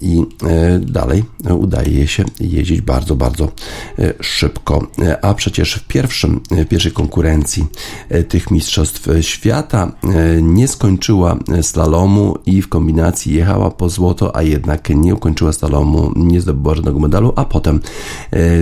i 0.01 0.27
e, 0.47 0.79
dalej 0.79 1.25
udaje 1.51 2.07
się 2.07 2.25
jeździć 2.41 2.81
bardzo, 2.81 3.17
bardzo 3.17 3.45
e, 3.99 4.15
szybko. 4.21 4.87
E, 4.99 5.25
a 5.25 5.35
przecież 5.35 5.75
w 5.75 5.87
pierwszym, 5.87 6.41
pierwszej 6.69 6.93
konkurencji 6.93 7.67
tych 8.29 8.51
Mistrzostw 8.51 9.09
Świata 9.21 9.93
nie 10.43 10.69
skończyła 10.69 11.37
slalomu 11.63 12.37
i 12.47 12.63
w 12.63 12.69
kombinacji 12.69 13.35
jechała 13.35 13.71
po 13.71 13.89
złoto, 13.89 14.37
a 14.37 14.43
jednak 14.43 14.89
nie 14.91 15.15
ukończyła 15.15 15.53
slalomu, 15.53 16.13
nie 16.17 16.41
zdobyła 16.41 16.75
żadnego 16.75 16.99
medalu, 16.99 17.33
a 17.37 17.45
potem 17.45 17.81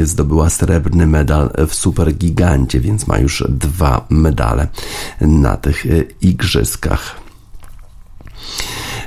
zdobyła 0.05 0.51
srebrny 0.51 1.07
medal 1.07 1.51
w 1.69 1.75
supergigancie, 1.75 2.81
więc 2.81 3.07
ma 3.07 3.19
już 3.19 3.45
dwa 3.49 4.07
medale 4.11 4.69
na 5.21 5.57
tych 5.57 5.87
igrzyskach. 6.21 7.30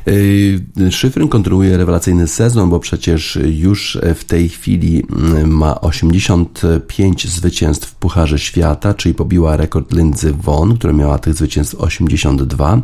Yy, 0.06 0.91
Szyfryn 0.91 1.28
kontynuuje 1.28 1.78
rewelacyjny 1.78 2.28
sezon, 2.28 2.70
bo 2.70 2.80
przecież 2.80 3.39
już 3.45 3.97
w 4.16 4.24
tej 4.24 4.49
chwili 4.49 5.04
mm, 5.16 5.51
ma 5.51 5.82
85 5.82 7.28
zwycięstw 7.28 7.89
w 7.89 7.95
Pucharze 7.95 8.39
Świata, 8.39 8.93
czyli 8.93 9.16
pobiła 9.16 9.58
rekord 9.58 9.93
Lindsey 9.93 10.34
Vonn, 10.34 10.78
która 10.78 10.93
miała 10.93 11.20
tych 11.20 11.34
zwycięstw 11.34 11.76
82 11.76 12.82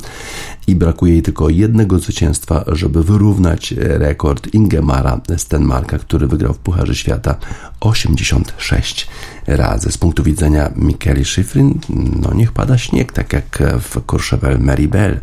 i 0.68 0.76
brakuje 0.76 1.14
jej 1.14 1.22
tylko 1.22 1.50
jednego 1.50 2.00
zwycięstwa, 2.00 2.64
żeby 2.68 3.04
wyrównać 3.04 3.74
rekord 3.78 4.54
Ingemara 4.54 5.22
Stenmarka, 5.38 6.00
który 6.00 6.28
wygrał 6.28 6.54
w 6.54 6.58
Pucharze 6.58 6.96
Świata 6.96 7.36
86 7.80 9.08
razy. 9.56 9.92
Z 9.92 9.98
punktu 9.98 10.24
widzenia 10.24 10.70
Mikeli 10.76 11.26
Schifrin, 11.26 11.80
no 12.22 12.34
niech 12.34 12.52
pada 12.52 12.78
śnieg, 12.78 13.12
tak 13.12 13.34
jak 13.34 13.64
w 13.80 14.06
Courchevel 14.06 14.60
Maribel. 14.60 15.20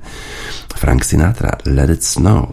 Frank 0.77 1.05
Sinatra, 1.05 1.51
Let 1.67 1.91
It 1.91 2.05
Snow. 2.05 2.53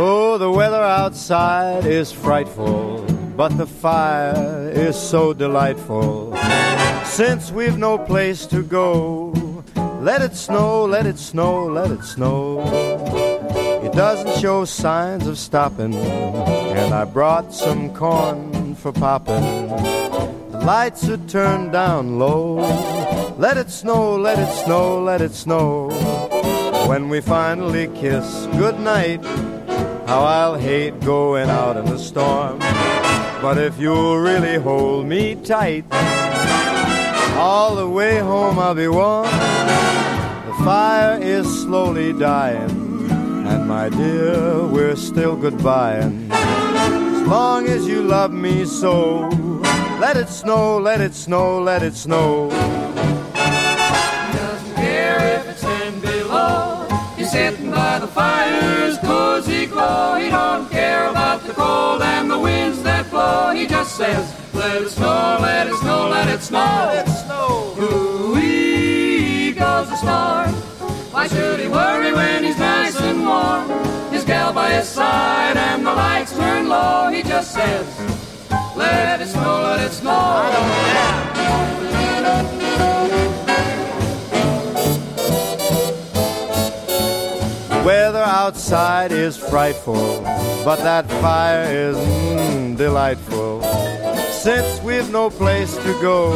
Oh, 0.00 0.38
the 0.38 0.50
weather 0.50 0.84
outside 0.84 1.84
is 1.84 2.12
frightful, 2.12 3.04
but 3.36 3.56
the 3.58 3.66
fire 3.66 4.70
is 4.88 4.96
so 4.96 5.34
delightful. 5.34 6.38
Since 7.04 7.52
we've 7.52 7.78
no 7.78 7.98
place 7.98 8.46
to 8.46 8.62
go, 8.62 9.32
let 10.00 10.22
it 10.22 10.36
snow, 10.36 10.86
let 10.86 11.06
it 11.06 11.18
snow, 11.18 11.66
let 11.66 11.90
it 11.90 12.04
snow. 12.04 13.27
Doesn't 13.98 14.40
show 14.40 14.64
signs 14.64 15.26
of 15.26 15.36
stopping, 15.36 15.92
and 15.92 16.94
I 16.94 17.04
brought 17.04 17.52
some 17.52 17.92
corn 17.92 18.76
for 18.76 18.92
popping. 18.92 19.42
The 20.52 20.62
lights 20.64 21.08
are 21.08 21.16
turned 21.26 21.72
down 21.72 22.16
low. 22.16 22.58
Let 23.38 23.56
it 23.56 23.70
snow, 23.70 24.14
let 24.14 24.38
it 24.38 24.52
snow, 24.64 25.02
let 25.02 25.20
it 25.20 25.32
snow. 25.32 25.88
When 26.86 27.08
we 27.08 27.20
finally 27.20 27.88
kiss 27.88 28.46
goodnight, 28.52 29.24
how 30.06 30.22
I'll 30.22 30.54
hate 30.54 31.00
going 31.00 31.50
out 31.50 31.76
in 31.76 31.86
the 31.86 31.98
storm. 31.98 32.60
But 33.42 33.58
if 33.58 33.80
you'll 33.80 34.20
really 34.20 34.58
hold 34.62 35.06
me 35.06 35.34
tight, 35.34 35.86
all 37.36 37.74
the 37.74 37.88
way 37.88 38.20
home 38.20 38.60
I'll 38.60 38.76
be 38.76 38.86
warm. 38.86 39.24
The 39.24 40.54
fire 40.64 41.18
is 41.20 41.46
slowly 41.62 42.12
dying 42.12 42.77
and 43.48 43.66
my 43.66 43.88
dear, 43.88 44.66
we're 44.66 44.96
still 44.96 45.36
goodbying. 45.36 46.30
As 46.30 47.26
long 47.26 47.66
as 47.66 47.86
you 47.86 48.02
love 48.02 48.32
me 48.32 48.64
so, 48.64 49.28
let 49.98 50.16
it 50.16 50.28
snow, 50.28 50.78
let 50.78 51.00
it 51.00 51.14
snow, 51.14 51.58
let 51.60 51.82
it 51.82 51.94
snow. 51.94 52.50
He 52.50 54.38
doesn't 54.38 54.74
care 54.74 55.18
if 55.36 55.48
it's 55.48 55.60
ten 55.62 55.98
below. 56.00 56.86
He's 57.16 57.30
sitting 57.30 57.70
by 57.70 57.98
the 57.98 58.06
fire's 58.06 58.98
cozy 58.98 59.66
glow. 59.66 60.16
He 60.16 60.28
don't 60.28 60.70
care 60.70 61.08
about 61.08 61.42
the 61.42 61.52
cold 61.54 62.02
and 62.02 62.30
the 62.30 62.38
winds 62.38 62.82
that 62.82 63.10
blow. 63.10 63.50
He 63.54 63.66
just 63.66 63.96
says, 63.96 64.34
let 64.52 64.82
it 64.82 64.90
snow, 64.90 65.38
let 65.40 65.66
it 65.66 65.76
snow, 65.76 66.08
let 66.08 66.28
it 66.28 66.42
snow. 66.42 66.58
Let 66.58 67.08
it 67.08 67.12
snow. 67.12 67.74
Ooh-wee 67.80 69.52
goes 69.52 69.88
the 69.88 69.96
star. 69.96 70.52
Why 71.10 71.26
should 71.26 71.58
he 71.58 71.68
worry 71.68 72.12
when 72.12 72.44
he's 72.44 72.58
nice 72.58 73.00
and 73.00 73.26
warm? 73.26 74.12
His 74.12 74.24
gal 74.24 74.52
by 74.52 74.70
his 74.72 74.86
side 74.86 75.56
and 75.56 75.86
the 75.86 75.92
lights 75.92 76.36
turn 76.36 76.68
low. 76.68 77.08
He 77.10 77.22
just 77.22 77.52
says, 77.52 77.86
let 78.76 79.20
it 79.20 79.28
snow, 79.28 79.62
let 79.62 79.80
it 79.80 79.92
snow. 79.92 80.10
I 80.10 80.52
don't 80.52 80.68
The 87.70 87.82
weather 87.84 88.22
outside 88.22 89.10
is 89.10 89.36
frightful, 89.36 90.20
but 90.62 90.76
that 90.76 91.10
fire 91.22 91.64
is 91.64 91.96
mm, 91.96 92.76
delightful. 92.76 93.62
Since 94.30 94.82
we've 94.82 95.10
no 95.10 95.30
place 95.30 95.74
to 95.78 95.92
go, 96.02 96.30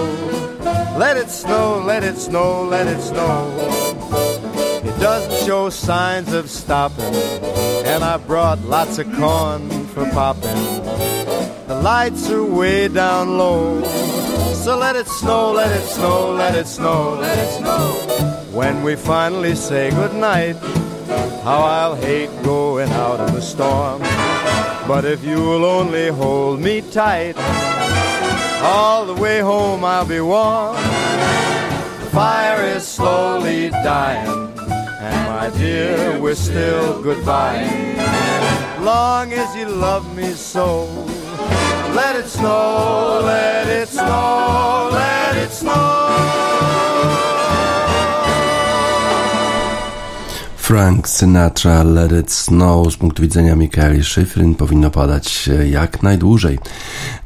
let 0.96 1.18
it 1.18 1.28
snow, 1.28 1.82
let 1.84 2.02
it 2.02 2.16
snow, 2.16 2.64
let 2.64 2.86
it 2.86 3.00
snow. 3.02 3.91
Doesn't 5.02 5.44
show 5.44 5.68
signs 5.68 6.32
of 6.32 6.48
stopping, 6.48 7.12
and 7.84 8.04
I 8.04 8.18
brought 8.18 8.60
lots 8.60 8.98
of 8.98 9.12
corn 9.16 9.68
for 9.88 10.08
popping. 10.10 10.62
The 11.66 11.80
lights 11.82 12.30
are 12.30 12.44
way 12.44 12.86
down 12.86 13.36
low, 13.36 13.82
so 14.54 14.78
let 14.78 14.94
it 14.94 15.08
snow, 15.08 15.50
let 15.50 15.72
it 15.76 15.84
snow, 15.88 16.30
let 16.30 16.54
it 16.54 16.68
snow, 16.68 17.18
let 17.20 17.36
it 17.36 17.50
snow. 17.58 18.46
When 18.52 18.84
we 18.84 18.94
finally 18.94 19.56
say 19.56 19.90
goodnight, 19.90 20.54
how 21.42 21.62
I'll 21.62 21.96
hate 21.96 22.30
going 22.44 22.88
out 22.90 23.28
in 23.28 23.34
the 23.34 23.42
storm. 23.42 24.02
But 24.86 25.04
if 25.04 25.24
you'll 25.24 25.64
only 25.64 26.10
hold 26.10 26.60
me 26.60 26.80
tight, 26.80 27.34
all 28.62 29.04
the 29.06 29.20
way 29.20 29.40
home 29.40 29.84
I'll 29.84 30.06
be 30.06 30.20
warm. 30.20 30.76
The 30.76 32.10
fire 32.12 32.62
is 32.62 32.86
slowly 32.86 33.70
dying 33.70 34.51
and 35.02 35.28
my 35.28 35.58
dear, 35.58 36.20
we're 36.20 36.34
still 36.34 37.02
goodbye. 37.02 37.66
Long 38.80 39.32
as 39.32 39.54
you 39.56 39.66
love 39.68 40.04
me 40.16 40.32
so, 40.32 40.84
let 41.94 42.14
it 42.16 42.28
snow, 42.28 43.20
let 43.24 43.66
it 43.66 43.88
snow, 43.88 44.90
let 44.92 45.36
it 45.36 45.50
snow. 45.50 46.01
Frank 50.72 51.08
Sinatra, 51.08 51.82
Let 51.82 52.12
It 52.12 52.32
Snow. 52.32 52.92
Z 52.92 52.96
punktu 52.96 53.22
widzenia 53.22 53.56
Michaeli 53.56 54.04
Schifrin 54.04 54.54
powinno 54.54 54.90
padać 54.90 55.50
jak 55.70 56.02
najdłużej, 56.02 56.58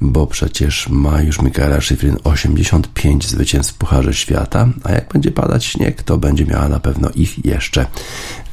bo 0.00 0.26
przecież 0.26 0.88
ma 0.88 1.22
już 1.22 1.42
Michaela 1.42 1.80
Schifrin 1.80 2.16
85 2.24 3.26
zwycięstw 3.28 3.74
w 3.74 3.76
Pucharze 3.76 4.14
Świata, 4.14 4.68
a 4.84 4.92
jak 4.92 5.12
będzie 5.12 5.30
padać 5.30 5.64
śnieg, 5.64 6.02
to 6.02 6.18
będzie 6.18 6.44
miała 6.46 6.68
na 6.68 6.80
pewno 6.80 7.10
ich 7.14 7.44
jeszcze 7.44 7.86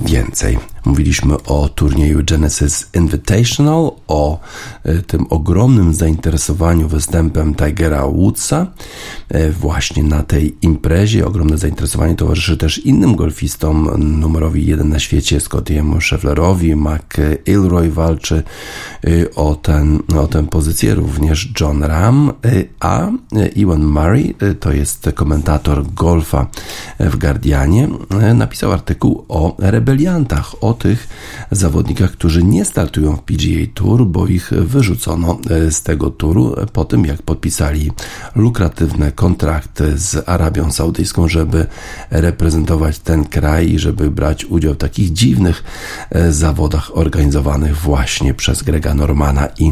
więcej. 0.02 0.58
Mówiliśmy 0.86 1.44
o 1.44 1.70
turnieju 1.70 2.24
Genesis 2.24 2.90
Invitational, 2.94 3.92
o 4.08 4.40
e, 4.84 5.02
tym 5.02 5.26
ogromnym 5.30 5.94
zainteresowaniu 5.94 6.88
występem 6.88 7.56
Tigera 7.56 8.08
Woodsa 8.08 8.68
e, 9.30 9.52
właśnie 9.52 10.04
na 10.04 10.24
tej 10.24 10.56
imprezie. 10.62 11.28
Ogromne 11.28 11.58
zainteresowanie 11.58 12.16
towarzyszy 12.16 12.58
też 12.58 12.78
innym 12.78 13.16
golfistom, 13.16 13.90
numerowi 14.20 14.66
jeden 14.66 14.90
na 14.90 15.00
świecie, 15.00 15.40
Scottiemu 15.40 16.02
Schefflerowi, 16.02 16.76
McIlroy 16.76 17.92
walczy 17.92 18.44
e, 19.04 19.36
o, 19.36 19.56
ten, 19.56 20.00
o 20.18 20.28
tę 20.28 20.48
pozycję, 20.48 20.96
również 20.96 21.54
John 21.60 21.84
Ram, 21.84 22.32
a 22.80 23.08
Ewan 23.58 23.86
Murray, 23.86 24.36
to 24.60 24.72
jest 24.72 25.10
komentator 25.16 25.86
golfa 25.94 26.48
w 27.00 27.18
Guardianie, 27.18 27.90
napisał 28.34 28.72
artykuł 28.72 29.26
o 29.28 29.56
rebeliantach, 29.84 30.64
o 30.64 30.74
tych 30.74 31.08
zawodnikach, 31.52 32.12
którzy 32.12 32.44
nie 32.44 32.66
startują 32.66 33.16
w 33.16 33.24
PGA 33.24 33.66
Tour, 33.74 34.06
bo 34.06 34.28
ich 34.28 34.50
wyrzucono 34.50 35.40
e, 35.50 35.72
z 35.72 35.84
tego 35.84 36.10
turu 36.10 36.56
po 36.74 36.86
tym, 36.86 37.06
jak 37.06 37.22
podpisali 37.22 37.92
lukratywne 38.36 39.12
kontrakty 39.12 39.98
z 39.98 40.30
Arabią 40.30 40.72
Saudyjską, 40.72 41.28
żeby 41.28 41.66
reprezentować 42.12 43.00
ten 43.00 43.26
kraj 43.26 43.70
i 43.70 43.80
żeby 43.80 44.12
brać 44.12 44.46
udział 44.46 44.74
w 44.74 44.78
takich 44.78 45.14
dziwnych 45.14 45.64
e, 46.10 46.32
zawodach 46.32 46.98
organizowanych 46.98 47.78
właśnie 47.78 48.34
przez 48.34 48.64
Grega 48.64 48.94
Normana 48.94 49.48
i 49.60 49.68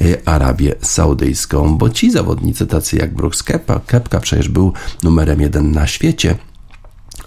e, 0.00 0.28
Arabię 0.28 0.74
Saudyjską, 0.82 1.78
bo 1.78 1.90
ci 1.90 2.10
zawodnicy, 2.10 2.66
tacy 2.66 2.96
jak 2.96 3.14
Brooks 3.14 3.42
Kepka, 3.42 3.80
Kepka 3.86 4.20
przecież 4.20 4.48
był 4.48 4.72
numerem 5.02 5.40
jeden 5.40 5.72
na 5.72 5.86
świecie, 5.86 6.34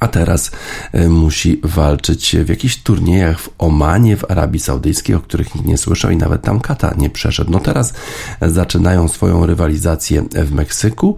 a 0.02 0.08
teraz 0.08 0.52
e, 0.91 1.10
musi 1.10 1.62
walczyć 1.64 2.36
w 2.45 2.49
jakichś 2.49 2.78
turniejach 2.78 3.39
w 3.39 3.49
Omanie, 3.58 4.18
w 4.18 4.32
Arabii 4.32 4.60
Saudyjskiej, 4.60 5.16
o 5.16 5.20
których 5.20 5.56
nikt 5.56 5.68
nie 5.68 5.78
słyszał 5.78 6.12
i 6.12 6.18
nawet 6.18 6.41
tam 6.41 6.60
Kata 6.60 6.93
nie 6.97 7.10
przeszedł. 7.10 7.52
No 7.52 7.60
teraz 7.60 7.93
zaczynają 8.41 9.08
swoją 9.08 9.45
rywalizację 9.45 10.24
w 10.32 10.52
Meksyku. 10.52 11.18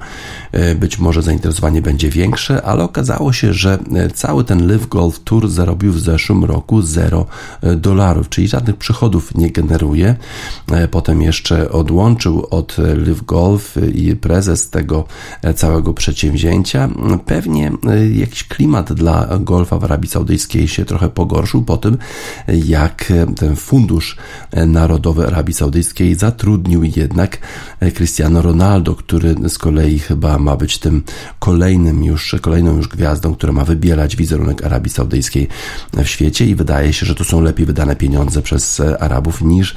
E, 0.52 0.76
być 0.76 1.00
może 1.00 1.22
zainteresowanie 1.22 1.82
będzie 1.82 2.10
większe, 2.10 2.62
ale 2.62 2.84
okazało 2.84 3.34
się, 3.34 3.54
że 3.54 3.80
e, 3.96 4.10
cały 4.10 4.44
ten 4.44 4.68
Live 4.68 4.88
Golf 4.88 5.20
Tour 5.24 5.50
zarobił 5.50 5.92
w 5.94 6.00
zeszłym 6.00 6.44
roku 6.44 6.82
0 6.82 7.26
dolarów, 7.78 8.30
czyli 8.30 8.48
żadnych 8.48 8.78
przychodów 8.78 9.36
nie 9.36 9.52
generuje. 9.52 10.16
Potem 10.92 11.22
jeszcze 11.22 11.72
odłączył 11.72 12.48
od 12.50 12.78
Live 12.78 13.26
Golf 13.26 13.76
i 13.94 14.16
prezes 14.16 14.70
tego 14.70 15.06
całego 15.56 15.94
przedsięwzięcia. 15.94 16.90
Pewnie 17.26 17.72
jakiś 18.14 18.44
klimat 18.44 18.73
klimat 18.74 18.94
dla 18.94 19.28
golfa 19.40 19.80
w 19.80 19.84
Arabii 19.84 20.10
Saudyjskiej 20.10 20.68
się 20.68 20.86
trochę 20.86 21.10
pogorszył 21.10 21.64
po 21.64 21.78
tym, 21.78 21.98
jak 22.48 23.14
ten 23.36 23.56
fundusz 23.56 24.18
narodowy 24.68 25.28
Arabii 25.28 25.54
Saudyjskiej 25.54 26.16
zatrudnił 26.16 26.84
jednak 26.84 27.38
Cristiano 27.94 28.42
Ronaldo, 28.42 28.96
który 28.96 29.36
z 29.50 29.58
kolei 29.58 30.00
chyba 30.00 30.38
ma 30.38 30.56
być 30.56 30.78
tym 30.78 31.04
kolejnym 31.40 32.04
już, 32.04 32.36
kolejną 32.42 32.78
już 32.78 32.88
gwiazdą, 32.88 33.36
która 33.36 33.54
ma 33.54 33.66
wybierać 33.66 34.16
wizerunek 34.16 34.66
Arabii 34.66 34.92
Saudyjskiej 34.92 35.48
w 35.94 36.08
świecie 36.08 36.46
i 36.46 36.56
wydaje 36.56 36.94
się, 36.94 37.06
że 37.06 37.16
to 37.16 37.24
są 37.24 37.42
lepiej 37.42 37.66
wydane 37.66 37.96
pieniądze 37.96 38.42
przez 38.42 38.82
Arabów 39.00 39.42
niż 39.42 39.76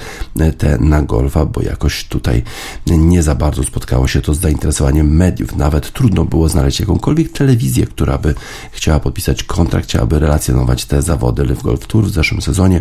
te 0.59 0.79
na 0.79 1.03
golfa, 1.03 1.47
bo 1.47 1.63
jakoś 1.63 2.05
tutaj 2.05 2.43
nie 2.87 3.23
za 3.23 3.35
bardzo 3.35 3.65
spotkało 3.65 4.09
się 4.09 4.21
to 4.21 4.35
z 4.35 4.41
zainteresowaniem 4.41 5.17
mediów. 5.17 5.57
Nawet 5.57 5.93
trudno 5.93 6.25
było 6.25 6.49
znaleźć 6.49 6.81
jakąkolwiek 6.81 7.33
telewizję, 7.33 7.87
która 7.87 8.19
by 8.19 8.35
chciała 8.73 8.86
podpisać 8.87 9.43
kontrakt, 9.43 9.89
chciałaby 9.89 10.19
relacjonować 10.19 10.85
te 10.85 11.03
zawody 11.03 11.45
Live 11.45 11.63
Golf 11.63 11.87
Tour 11.87 12.05
w 12.05 12.11
zeszłym 12.11 12.43
sezonie. 12.43 12.81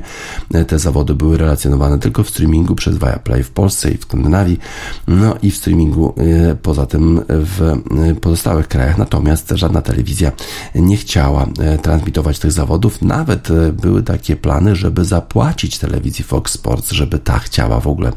Te 0.67 0.79
zawody 0.79 1.13
były 1.13 1.37
relacjonowane 1.37 1.99
tylko 1.99 2.23
w 2.23 2.29
streamingu 2.29 2.75
przez 2.75 2.97
Viaplay 2.97 3.43
w 3.43 3.51
Polsce 3.51 3.91
i 3.91 3.97
w 3.97 4.01
Skandynawii, 4.01 4.59
no 5.07 5.35
i 5.41 5.51
w 5.51 5.57
streamingu 5.57 6.13
e, 6.17 6.55
poza 6.55 6.85
tym 6.85 7.21
w 7.29 7.61
e, 8.11 8.15
pozostałych 8.15 8.67
krajach. 8.67 8.97
Natomiast 8.97 9.49
żadna 9.55 9.81
telewizja 9.81 10.31
nie 10.75 10.97
chciała 10.97 11.47
e, 11.59 11.77
transmitować 11.77 12.39
tych 12.39 12.51
zawodów. 12.51 13.01
Nawet 13.01 13.47
były 13.73 14.03
takie 14.03 14.35
plany, 14.35 14.75
żeby 14.75 15.05
zapłacić 15.05 15.79
telewizji 15.79 16.23
Fox 16.23 16.51
Sports, 16.51 16.91
żeby 16.91 17.19
ta 17.19 17.39
chciała 17.39 17.79
w 17.79 17.87
ogóle 17.87 18.11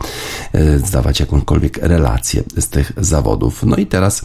zdawać 0.85 1.21
jakąkolwiek 1.21 1.77
relację 1.77 2.43
z 2.59 2.69
tych 2.69 2.93
zawodów. 2.97 3.63
No 3.63 3.77
i 3.77 3.87
teraz 3.87 4.23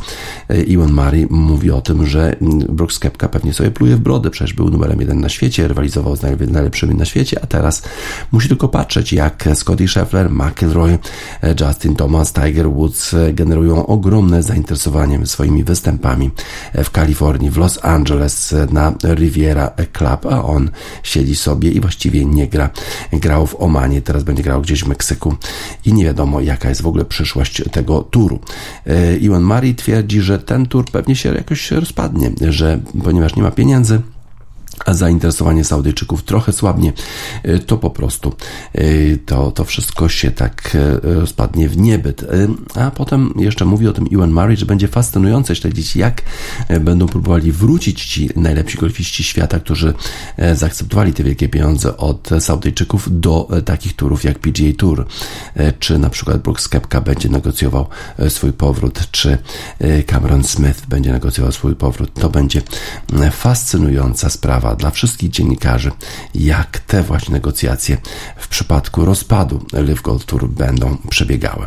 Ewan 0.48 0.94
Murray 0.94 1.28
mówi 1.30 1.72
o 1.72 1.82
tym, 1.82 2.08
że 2.08 2.36
Brooks 2.70 3.00
Kepka 3.00 3.30
pewnie 3.30 3.53
pewnie 3.54 3.66
sobie 3.68 3.72
pluje 3.72 3.96
w 3.96 4.00
brodę, 4.00 4.30
przecież 4.30 4.54
był 4.54 4.70
numerem 4.70 5.00
jeden 5.00 5.20
na 5.20 5.30
świecie, 5.30 5.68
rywalizował 5.68 6.16
z 6.16 6.22
najlepszymi 6.52 6.96
na 6.96 7.06
świecie, 7.06 7.40
a 7.44 7.48
teraz 7.48 7.84
musi 8.32 8.48
tylko 8.48 8.68
patrzeć, 8.68 9.14
jak 9.14 9.50
Scotty 9.54 9.88
Scheffler, 9.88 10.30
McIlroy, 10.30 11.00
Justin 11.62 11.96
Thomas, 11.96 12.34
Tiger 12.34 12.70
Woods 12.70 13.16
generują 13.34 13.86
ogromne 13.86 14.44
zainteresowanie 14.44 15.26
swoimi 15.26 15.64
występami 15.64 16.32
w 16.84 16.90
Kalifornii, 16.90 17.50
w 17.50 17.58
Los 17.58 17.80
Angeles, 17.86 18.56
na 18.72 18.94
Riviera 19.04 19.72
Club, 19.94 20.26
a 20.26 20.44
on 20.44 20.70
siedzi 21.04 21.36
sobie 21.36 21.72
i 21.72 21.80
właściwie 21.80 22.26
nie 22.26 22.48
gra. 22.48 22.70
Grał 23.12 23.48
w 23.48 23.62
Omanie, 23.62 24.02
teraz 24.02 24.24
będzie 24.24 24.44
grał 24.44 24.62
gdzieś 24.62 24.84
w 24.84 24.88
Meksyku 24.88 25.36
i 25.86 25.94
nie 25.94 26.06
wiadomo, 26.06 26.42
jaka 26.42 26.70
jest 26.70 26.82
w 26.82 26.88
ogóle 26.88 27.06
przyszłość 27.06 27.64
tego 27.72 28.02
turu. 28.02 28.40
Iwan 29.22 29.44
Murray 29.44 29.76
twierdzi, 29.76 30.22
że 30.22 30.40
ten 30.40 30.66
tur 30.66 30.86
pewnie 30.86 31.16
się 31.16 31.34
jakoś 31.34 31.72
rozpadnie, 31.72 32.32
że 32.50 32.80
ponieważ 33.04 33.33
nie 33.36 33.44
ma 33.44 33.52
pieniędzy, 33.52 34.02
zainteresowanie 34.88 35.64
Saudyjczyków 35.64 36.24
trochę 36.24 36.54
słabnie, 36.54 36.94
y, 37.46 37.60
to 37.60 37.78
po 37.78 37.90
prostu 37.90 38.36
y, 38.76 39.20
to, 39.26 39.52
to 39.52 39.66
wszystko 39.66 40.10
się 40.10 40.32
tak 40.32 40.78
spadnie 41.26 41.70
w 41.70 41.78
niebyt. 41.78 42.26
A 42.76 42.92
potem 42.92 43.34
jeszcze 43.38 43.66
mówi 43.66 43.88
o 43.88 43.94
tym 43.94 44.08
Ewan 44.14 44.32
Murray, 44.32 44.58
że 44.58 44.66
będzie 44.66 44.88
fascynujące 44.88 45.56
śledzić, 45.56 45.96
jak 45.96 46.22
będą 46.82 47.08
próbowali 47.08 47.52
wrócić 47.52 48.06
ci 48.06 48.30
najlepsi 48.36 48.78
golfiści 48.78 49.24
świata, 49.24 49.60
którzy 49.60 49.94
zaakceptowali 50.54 51.14
te 51.14 51.24
wielkie 51.24 51.50
pieniądze 51.50 51.98
od 51.98 52.30
Saudyjczyków 52.40 53.20
do 53.20 53.48
takich 53.66 53.96
turów 53.96 54.24
jak 54.24 54.40
PGA 54.40 54.74
Tour. 54.78 55.06
Czy 55.80 56.00
na 56.00 56.10
przykład 56.10 56.42
Brooks 56.42 56.68
Kepka 56.68 57.02
będzie 57.02 57.30
negocjował 57.30 57.88
swój 58.30 58.54
powrót, 58.54 59.12
czy 59.12 59.38
Cameron 60.08 60.44
Smith 60.44 60.86
będzie 60.88 61.12
negocjował 61.12 61.52
swój 61.52 61.76
powrót. 61.76 62.14
To 62.14 62.30
będzie 62.30 62.62
fascynująca 63.32 64.30
sprawa 64.30 64.63
dla 64.76 64.92
wszystkich 64.92 65.30
dziennikarzy, 65.30 65.92
jak 66.36 66.80
te 66.80 67.04
właśnie 67.04 67.34
negocjacje 67.34 67.98
w 68.38 68.48
przypadku 68.48 69.06
rozpadu 69.06 69.66
Live 69.74 70.02
Golf 70.02 70.26
Tour 70.26 70.50
będą 70.50 70.98
przebiegały. 71.10 71.66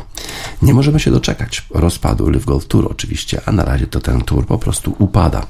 Nie 0.62 0.74
możemy 0.74 1.00
się 1.00 1.10
doczekać 1.10 1.66
rozpadu 1.70 2.30
Live 2.30 2.44
Golf 2.44 2.66
Tour 2.66 2.88
oczywiście, 2.90 3.40
a 3.46 3.52
na 3.52 3.64
razie 3.64 3.86
to 3.86 4.00
ten 4.00 4.20
tour 4.20 4.46
po 4.46 4.58
prostu 4.58 4.96
upada. 4.98 5.46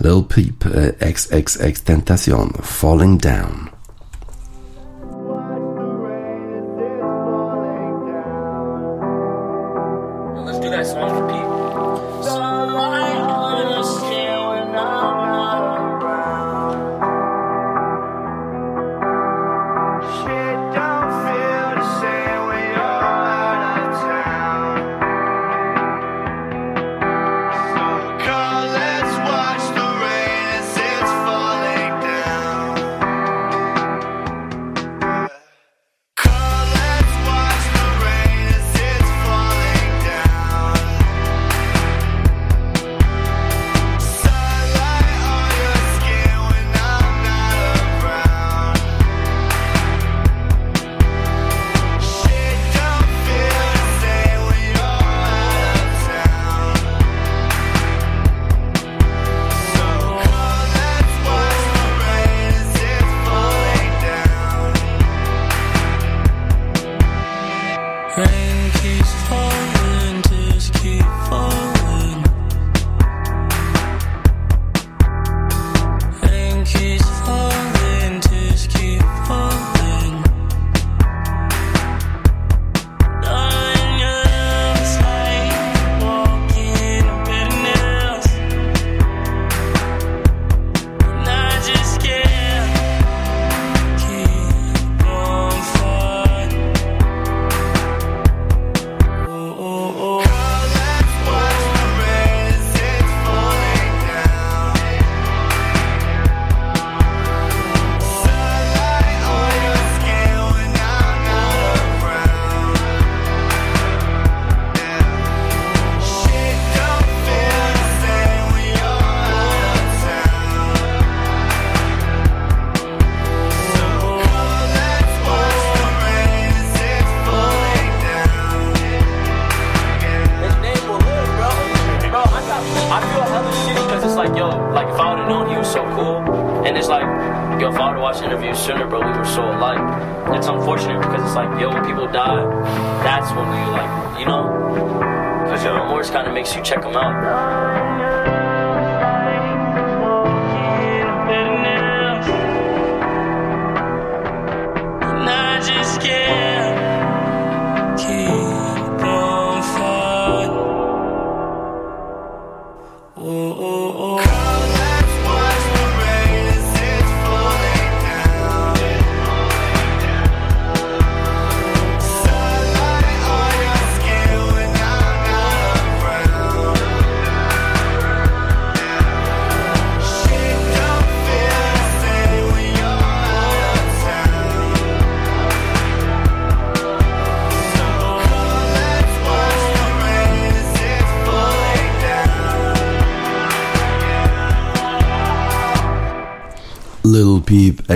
Lil 0.00 0.22
Peep, 0.22 0.74
XXX 0.98 1.82
Tentacion, 1.82 2.52
Falling 2.62 3.22
Down. 3.22 3.79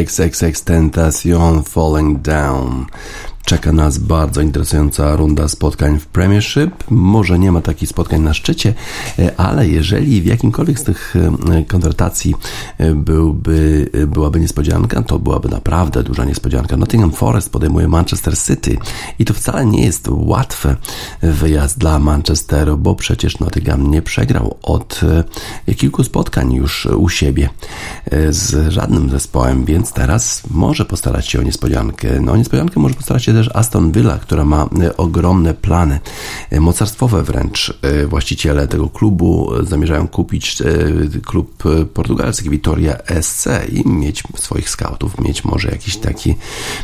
XXX 0.05 0.65
Tentacion 0.65 1.67
Falling 1.67 2.21
Down. 2.21 2.91
Czeka 3.45 3.72
nas 3.72 3.99
bardzo 3.99 4.40
interesująca 4.40 5.16
runda 5.16 5.49
spotkań 5.49 5.99
w 5.99 6.07
Premiership. 6.07 6.70
Może 6.90 7.38
nie 7.38 7.53
ma 7.53 7.61
takich 7.61 7.88
spotkań 7.88 8.20
na 8.20 8.34
szczycie, 8.34 8.74
e, 9.18 9.40
ale 9.40 9.68
jeżeli 9.68 10.22
w 10.22 10.26
jakimkolwiek 10.26 10.78
z 10.78 10.84
tych 10.84 11.14
e, 11.51 11.64
konwertacji 11.64 12.34
e, 12.78 12.95
byłby, 12.95 13.90
byłaby 14.07 14.40
niespodzianka, 14.40 15.03
to 15.03 15.18
byłaby 15.18 15.49
naprawdę 15.49 16.03
duża 16.03 16.24
niespodzianka. 16.24 16.76
Nottingham 16.76 17.12
Forest 17.12 17.51
podejmuje 17.51 17.88
Manchester 17.88 18.38
City 18.38 18.76
i 19.18 19.24
to 19.24 19.34
wcale 19.34 19.66
nie 19.66 19.84
jest 19.84 20.09
łatwy 20.11 20.76
wyjazd 21.22 21.78
dla 21.78 21.99
Manchesteru, 21.99 22.78
bo 22.78 22.95
przecież 22.95 23.38
Nottingham 23.38 23.90
nie 23.90 24.03
przegrał 24.03 24.59
od 24.62 25.01
kilku 25.76 26.05
spotkań 26.05 26.53
już 26.53 26.86
u 26.86 27.09
siebie 27.09 27.49
z 28.30 28.72
żadnym 28.72 29.11
zespołem, 29.11 29.64
więc 29.64 29.92
teraz 29.92 30.42
może 30.51 30.84
postarać 30.84 31.28
się 31.28 31.40
o 31.40 31.42
niespodziankę. 31.42 32.20
No, 32.20 32.36
niespodziankę 32.36 32.80
może 32.80 32.95
postarać 32.95 33.24
się 33.24 33.34
też 33.35 33.51
Aston 33.55 33.93
Villa, 33.93 34.18
która 34.18 34.45
ma 34.45 34.68
e, 34.82 34.97
ogromne 34.97 35.55
plany, 35.55 36.01
e, 36.51 36.61
mocarstwowe 36.61 37.22
wręcz. 37.22 37.78
E, 37.82 38.07
właściciele 38.07 38.68
tego 38.68 38.89
klubu 38.89 39.51
zamierzają 39.62 40.09
kupić 40.09 40.62
klub 41.24 41.62
portugalski 41.95 42.51
Vitoria 42.51 42.97
SC 43.20 43.47
i 43.72 43.89
mieć 43.89 44.22
swoich 44.37 44.70
scoutów, 44.70 45.20
mieć 45.20 45.45
może 45.45 45.70
jakieś 45.70 45.97
takie 45.97 46.35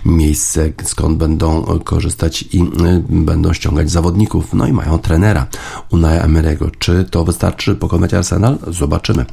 miejsce, 0.05 0.72
skąd 0.84 1.18
będą 1.18 1.62
korzystać 1.84 2.44
i 2.53 2.64
będą 3.09 3.53
ściągać 3.53 3.90
zawodników. 3.90 4.55
No 4.55 4.66
i 4.66 4.72
mają 4.72 4.98
trenera 4.98 5.46
Unai 5.90 6.18
Emery'ego. 6.18 6.70
Czy 6.78 7.05
to 7.05 7.24
wystarczy 7.24 7.74
pokonać 7.74 8.14
Arsenal? 8.14 8.59
Zobaczymy. 8.68 9.24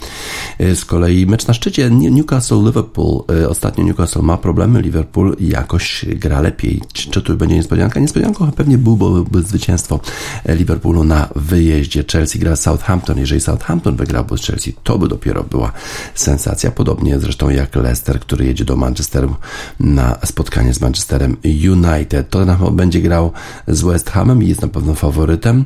Z 0.59 0.86
kolei 0.86 1.26
mecz 1.26 1.47
na 1.47 1.53
szczycie 1.53 1.89
Newcastle-Liverpool. 1.89 3.24
Ostatnio 3.49 3.84
Newcastle 3.84 4.22
ma 4.22 4.38
problemy, 4.38 4.82
Liverpool 4.82 5.36
jakoś 5.39 6.05
gra 6.07 6.41
lepiej 6.41 6.82
czy 7.08 7.22
tu 7.22 7.38
będzie 7.38 7.55
niespodzianka? 7.55 7.99
Niespodzianką 7.99 8.51
pewnie 8.51 8.78
byłoby 8.78 9.43
zwycięstwo 9.43 9.99
Liverpoolu 10.45 11.03
na 11.03 11.30
wyjeździe. 11.36 12.03
Chelsea 12.12 12.39
gra 12.39 12.55
Southampton. 12.55 13.18
Jeżeli 13.18 13.41
Southampton 13.41 13.95
wygrałby 13.95 14.38
z 14.38 14.41
Chelsea, 14.41 14.74
to 14.84 14.99
by 14.99 15.08
dopiero 15.08 15.43
była 15.43 15.72
sensacja. 16.16 16.72
Podobnie 16.72 17.20
zresztą 17.20 17.49
jak 17.49 17.76
Leicester, 17.76 18.20
który 18.20 18.45
jedzie 18.45 18.66
do 18.66 18.76
Manchesteru 18.76 19.36
na 19.80 20.18
spotkanie 20.26 20.74
z 20.74 20.82
Manchesterem 20.82 21.38
United. 21.43 22.30
Tottenham 22.30 22.76
będzie 22.76 23.01
grał 23.01 23.32
z 23.68 23.82
West 23.82 24.10
Hamem 24.10 24.43
i 24.43 24.47
jest 24.47 24.62
na 24.62 24.68
pewno 24.68 24.95
faworytem. 24.95 25.66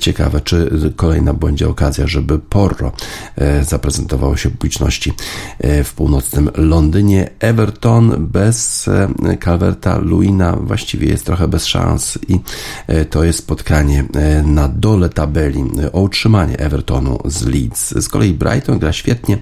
Ciekawe, 0.00 0.40
czy 0.40 0.70
kolejna 0.96 1.34
będzie 1.34 1.68
okazja, 1.68 2.06
żeby 2.06 2.38
Porro 2.38 2.92
e, 3.36 3.64
zaprezentowało 3.64 4.36
się 4.36 4.50
publiczności 4.50 5.12
e, 5.58 5.84
w 5.84 5.94
północnym 5.94 6.50
Londynie. 6.54 7.30
Everton 7.40 8.26
bez 8.26 8.88
e, 8.88 9.08
Calverta 9.44 9.98
Luina 9.98 10.56
właściwie 10.80 11.08
jest 11.08 11.26
trochę 11.26 11.48
bez 11.48 11.66
szans 11.66 12.18
i 12.28 12.40
e, 12.86 13.04
to 13.04 13.24
jest 13.24 13.38
spotkanie 13.38 14.04
e, 14.14 14.42
na 14.42 14.68
dole 14.68 15.08
tabeli 15.08 15.64
e, 15.82 15.92
o 15.92 16.00
utrzymanie 16.00 16.58
Evertonu 16.58 17.18
z 17.24 17.42
Leeds. 17.42 17.90
Z 17.90 18.08
kolei 18.08 18.34
Brighton 18.34 18.78
gra 18.78 18.92
świetnie 18.92 19.38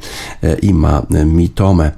i 0.63 0.75
ma 0.75 1.03
Mitome 1.27 1.93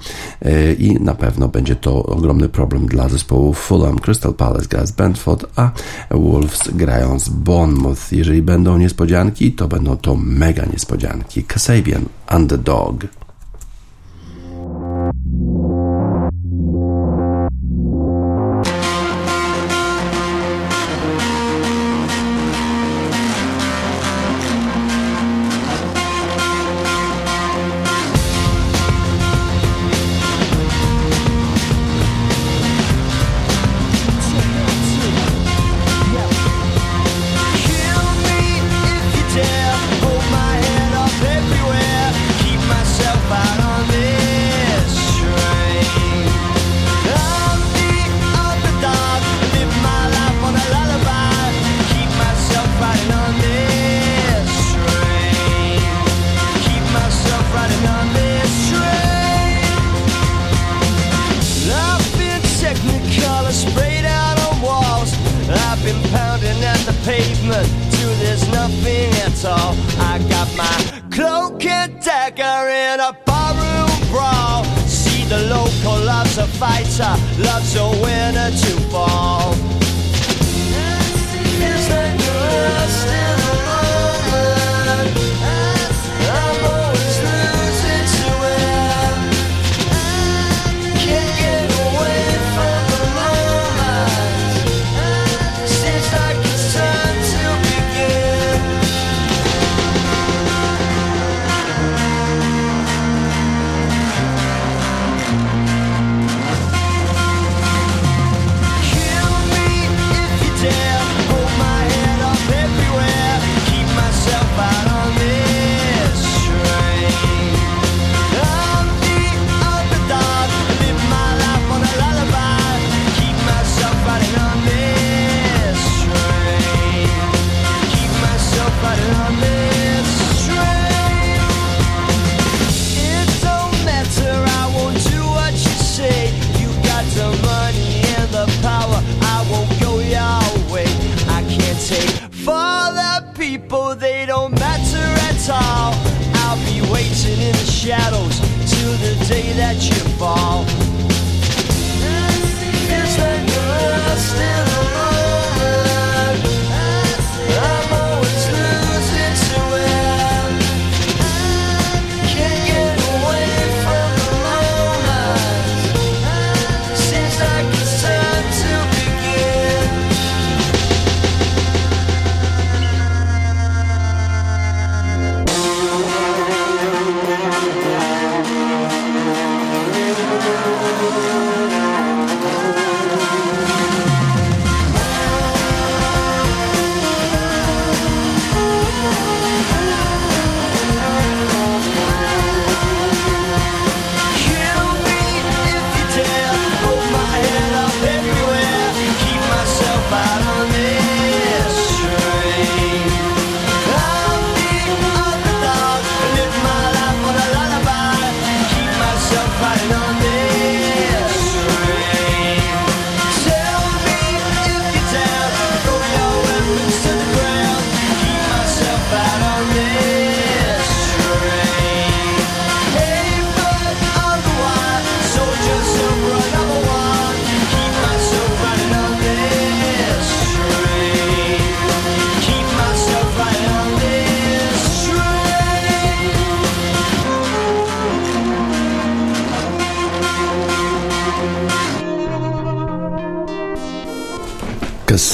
i 0.78 0.96
na 1.00 1.14
pewno 1.14 1.48
będzie 1.48 1.76
to 1.76 2.02
ogromny 2.02 2.48
problem 2.48 2.86
dla 2.86 3.08
zespołu 3.08 3.54
Fulham. 3.54 3.98
Crystal 3.98 4.34
Palace 4.34 4.66
gra 4.66 4.86
z 4.86 4.92
Brentford, 4.92 5.46
a 5.56 5.70
Wolves 6.10 6.68
grają 6.72 7.18
z 7.18 7.28
Bournemouth. 7.28 8.12
Jeżeli 8.12 8.42
będą 8.42 8.78
niespodzianki, 8.78 9.52
to 9.52 9.68
będą 9.68 9.96
to 9.96 10.16
mega 10.16 10.64
niespodzianki. 10.64 11.44
Kasabian 11.44 12.04
Underdog. 12.36 13.06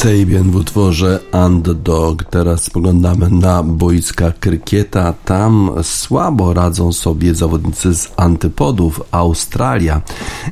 Kasabian 0.07 0.51
w 0.51 0.57
utworze 0.57 1.21
Underdog. 1.47 2.25
Teraz 2.25 2.63
spoglądamy 2.63 3.31
na 3.31 3.63
boiska 3.63 4.33
krykieta. 4.41 5.13
Tam 5.13 5.71
słabo 5.83 6.55
radzą 6.55 6.93
sobie 6.93 7.35
zawodnicy 7.35 7.95
z 7.95 8.13
antypodów. 8.17 9.03
Australia 9.11 10.01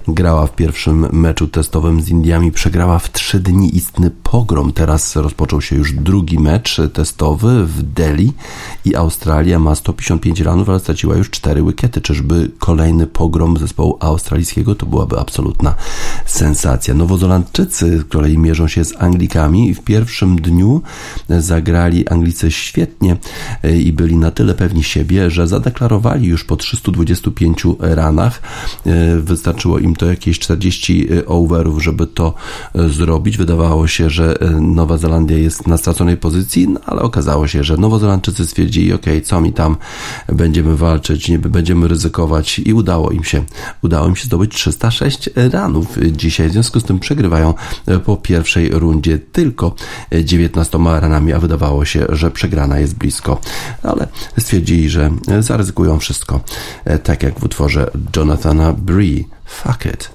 grała 0.08 0.46
w 0.46 0.56
pierwszym 0.56 1.08
meczu 1.12 1.48
testowym 1.48 2.02
z 2.02 2.08
Indiami, 2.08 2.52
przegrała 2.52 2.98
w 2.98 3.12
trzy 3.12 3.40
dni 3.40 3.76
istny 3.76 4.10
pogrom. 4.10 4.72
Teraz 4.72 5.16
rozpoczął 5.16 5.60
się 5.60 5.76
już 5.76 5.92
drugi 5.92 6.38
mecz 6.38 6.80
testowy 6.92 7.66
w 7.66 7.82
Delhi 7.82 8.32
i 8.84 8.96
Australia 8.96 9.58
ma 9.58 9.74
155 9.74 10.40
ranów, 10.40 10.68
ale 10.68 10.80
straciła 10.80 11.16
już 11.16 11.30
cztery 11.30 11.62
wickety. 11.62 12.00
Czyżby 12.00 12.50
kolejny 12.58 13.06
pogrom 13.06 13.56
zespołu 13.56 13.96
australijskiego? 14.00 14.74
To 14.74 14.86
byłaby 14.86 15.18
absolutna 15.18 15.74
sensacja. 16.26 16.94
Nowozelandczycy 16.94 17.98
z 17.98 18.04
kolei 18.04 18.38
mierzą 18.38 18.68
się 18.68 18.84
z 18.84 19.02
Anglikami 19.02 19.43
i 19.52 19.74
w 19.74 19.80
pierwszym 19.80 20.36
dniu 20.36 20.82
zagrali 21.28 22.08
Anglicy 22.08 22.50
świetnie 22.50 23.16
e, 23.62 23.76
i 23.76 23.92
byli 23.92 24.16
na 24.16 24.30
tyle 24.30 24.54
pewni 24.54 24.84
siebie, 24.84 25.30
że 25.30 25.46
zadeklarowali 25.46 26.26
już 26.26 26.44
po 26.44 26.56
325 26.56 27.62
ranach. 27.80 28.42
E, 28.86 29.16
Wystarczyło 29.16 29.78
im 29.78 29.96
to 29.96 30.06
jakieś 30.06 30.38
40 30.38 31.08
overów, 31.26 31.82
żeby 31.82 32.06
to 32.06 32.34
e, 32.74 32.88
zrobić. 32.88 33.36
Wydawało 33.36 33.86
się, 33.86 34.10
że 34.10 34.40
e, 34.40 34.50
Nowa 34.50 34.98
Zelandia 34.98 35.38
jest 35.38 35.66
na 35.66 35.76
straconej 35.76 36.16
pozycji, 36.16 36.68
no 36.68 36.80
ale 36.86 37.02
okazało 37.02 37.46
się, 37.46 37.64
że 37.64 37.76
Nowozelandczycy 37.76 38.46
stwierdzili, 38.46 38.92
ok, 38.92 39.06
co 39.24 39.40
mi 39.40 39.52
tam, 39.52 39.76
będziemy 40.28 40.76
walczyć, 40.76 41.28
nie 41.28 41.38
będziemy 41.38 41.88
ryzykować 41.88 42.58
i 42.58 42.72
udało 42.72 43.10
im 43.10 43.24
się. 43.24 43.44
Udało 43.82 44.08
im 44.08 44.16
się 44.16 44.24
zdobyć 44.24 44.54
306 44.54 45.30
ranów 45.52 45.98
dzisiaj, 46.12 46.48
w 46.48 46.52
związku 46.52 46.80
z 46.80 46.84
tym 46.84 46.98
przegrywają 46.98 47.54
e, 47.86 47.98
po 47.98 48.16
pierwszej 48.16 48.70
rundzie 48.70 49.18
tylko 49.34 49.74
19 50.24 50.78
ranami, 50.78 51.32
a 51.32 51.38
wydawało 51.38 51.84
się, 51.84 52.06
że 52.08 52.30
przegrana 52.30 52.78
jest 52.78 52.94
blisko, 52.94 53.40
ale 53.82 54.06
stwierdzili, 54.38 54.90
że 54.90 55.10
zaryzykują 55.40 55.98
wszystko, 55.98 56.40
e, 56.84 56.98
tak 56.98 57.22
jak 57.22 57.40
w 57.40 57.44
utworze 57.44 57.90
Jonathana 58.16 58.72
Bree. 58.72 59.28
Fuck 59.44 59.86
it. 59.86 60.13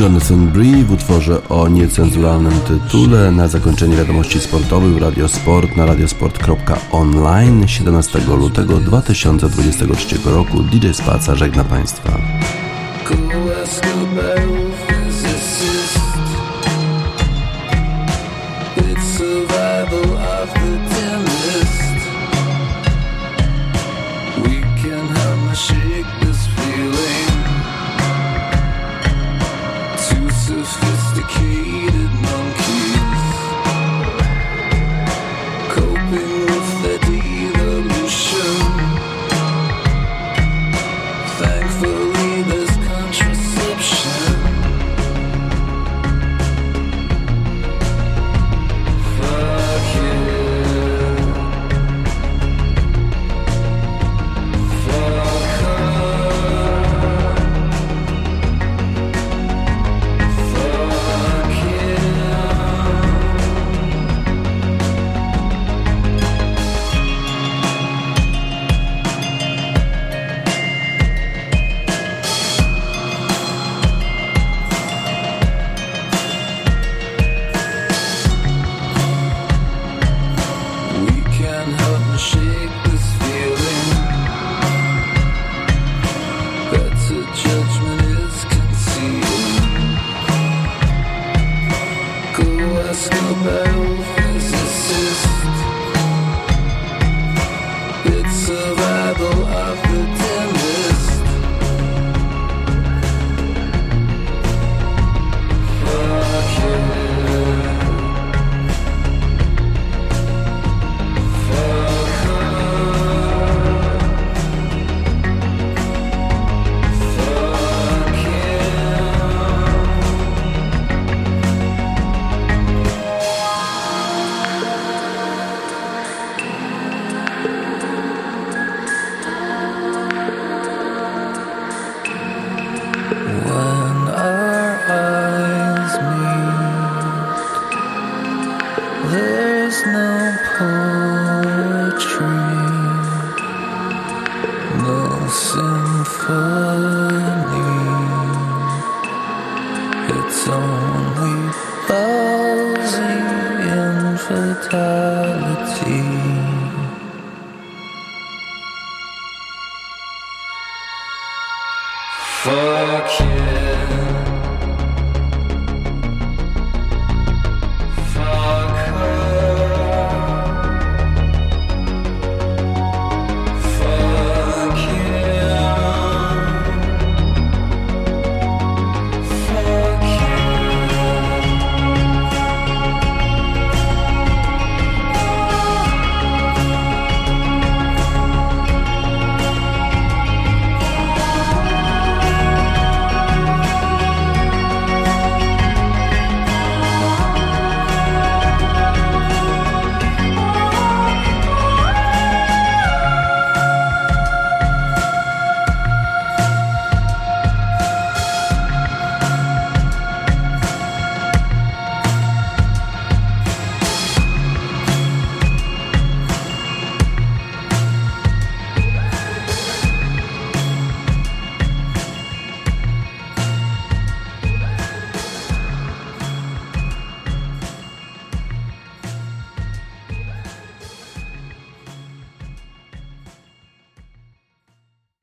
Jonathan 0.00 0.46
Bree 0.46 0.84
w 0.84 0.92
utworze 0.92 1.48
o 1.48 1.68
niecenzuralnym 1.68 2.52
tytule. 2.60 3.30
Na 3.30 3.48
zakończenie 3.48 3.96
wiadomości 3.96 4.40
sportowych 4.40 4.94
w 4.94 5.02
Radiosport 5.02 5.76
na 5.76 5.86
radiosport.online 5.86 7.68
17 7.68 8.18
lutego 8.38 8.80
2023 8.80 10.18
roku 10.24 10.62
DJ 10.62 10.92
Spaca 10.92 11.34
żegna 11.34 11.64
Państwa. 11.64 12.18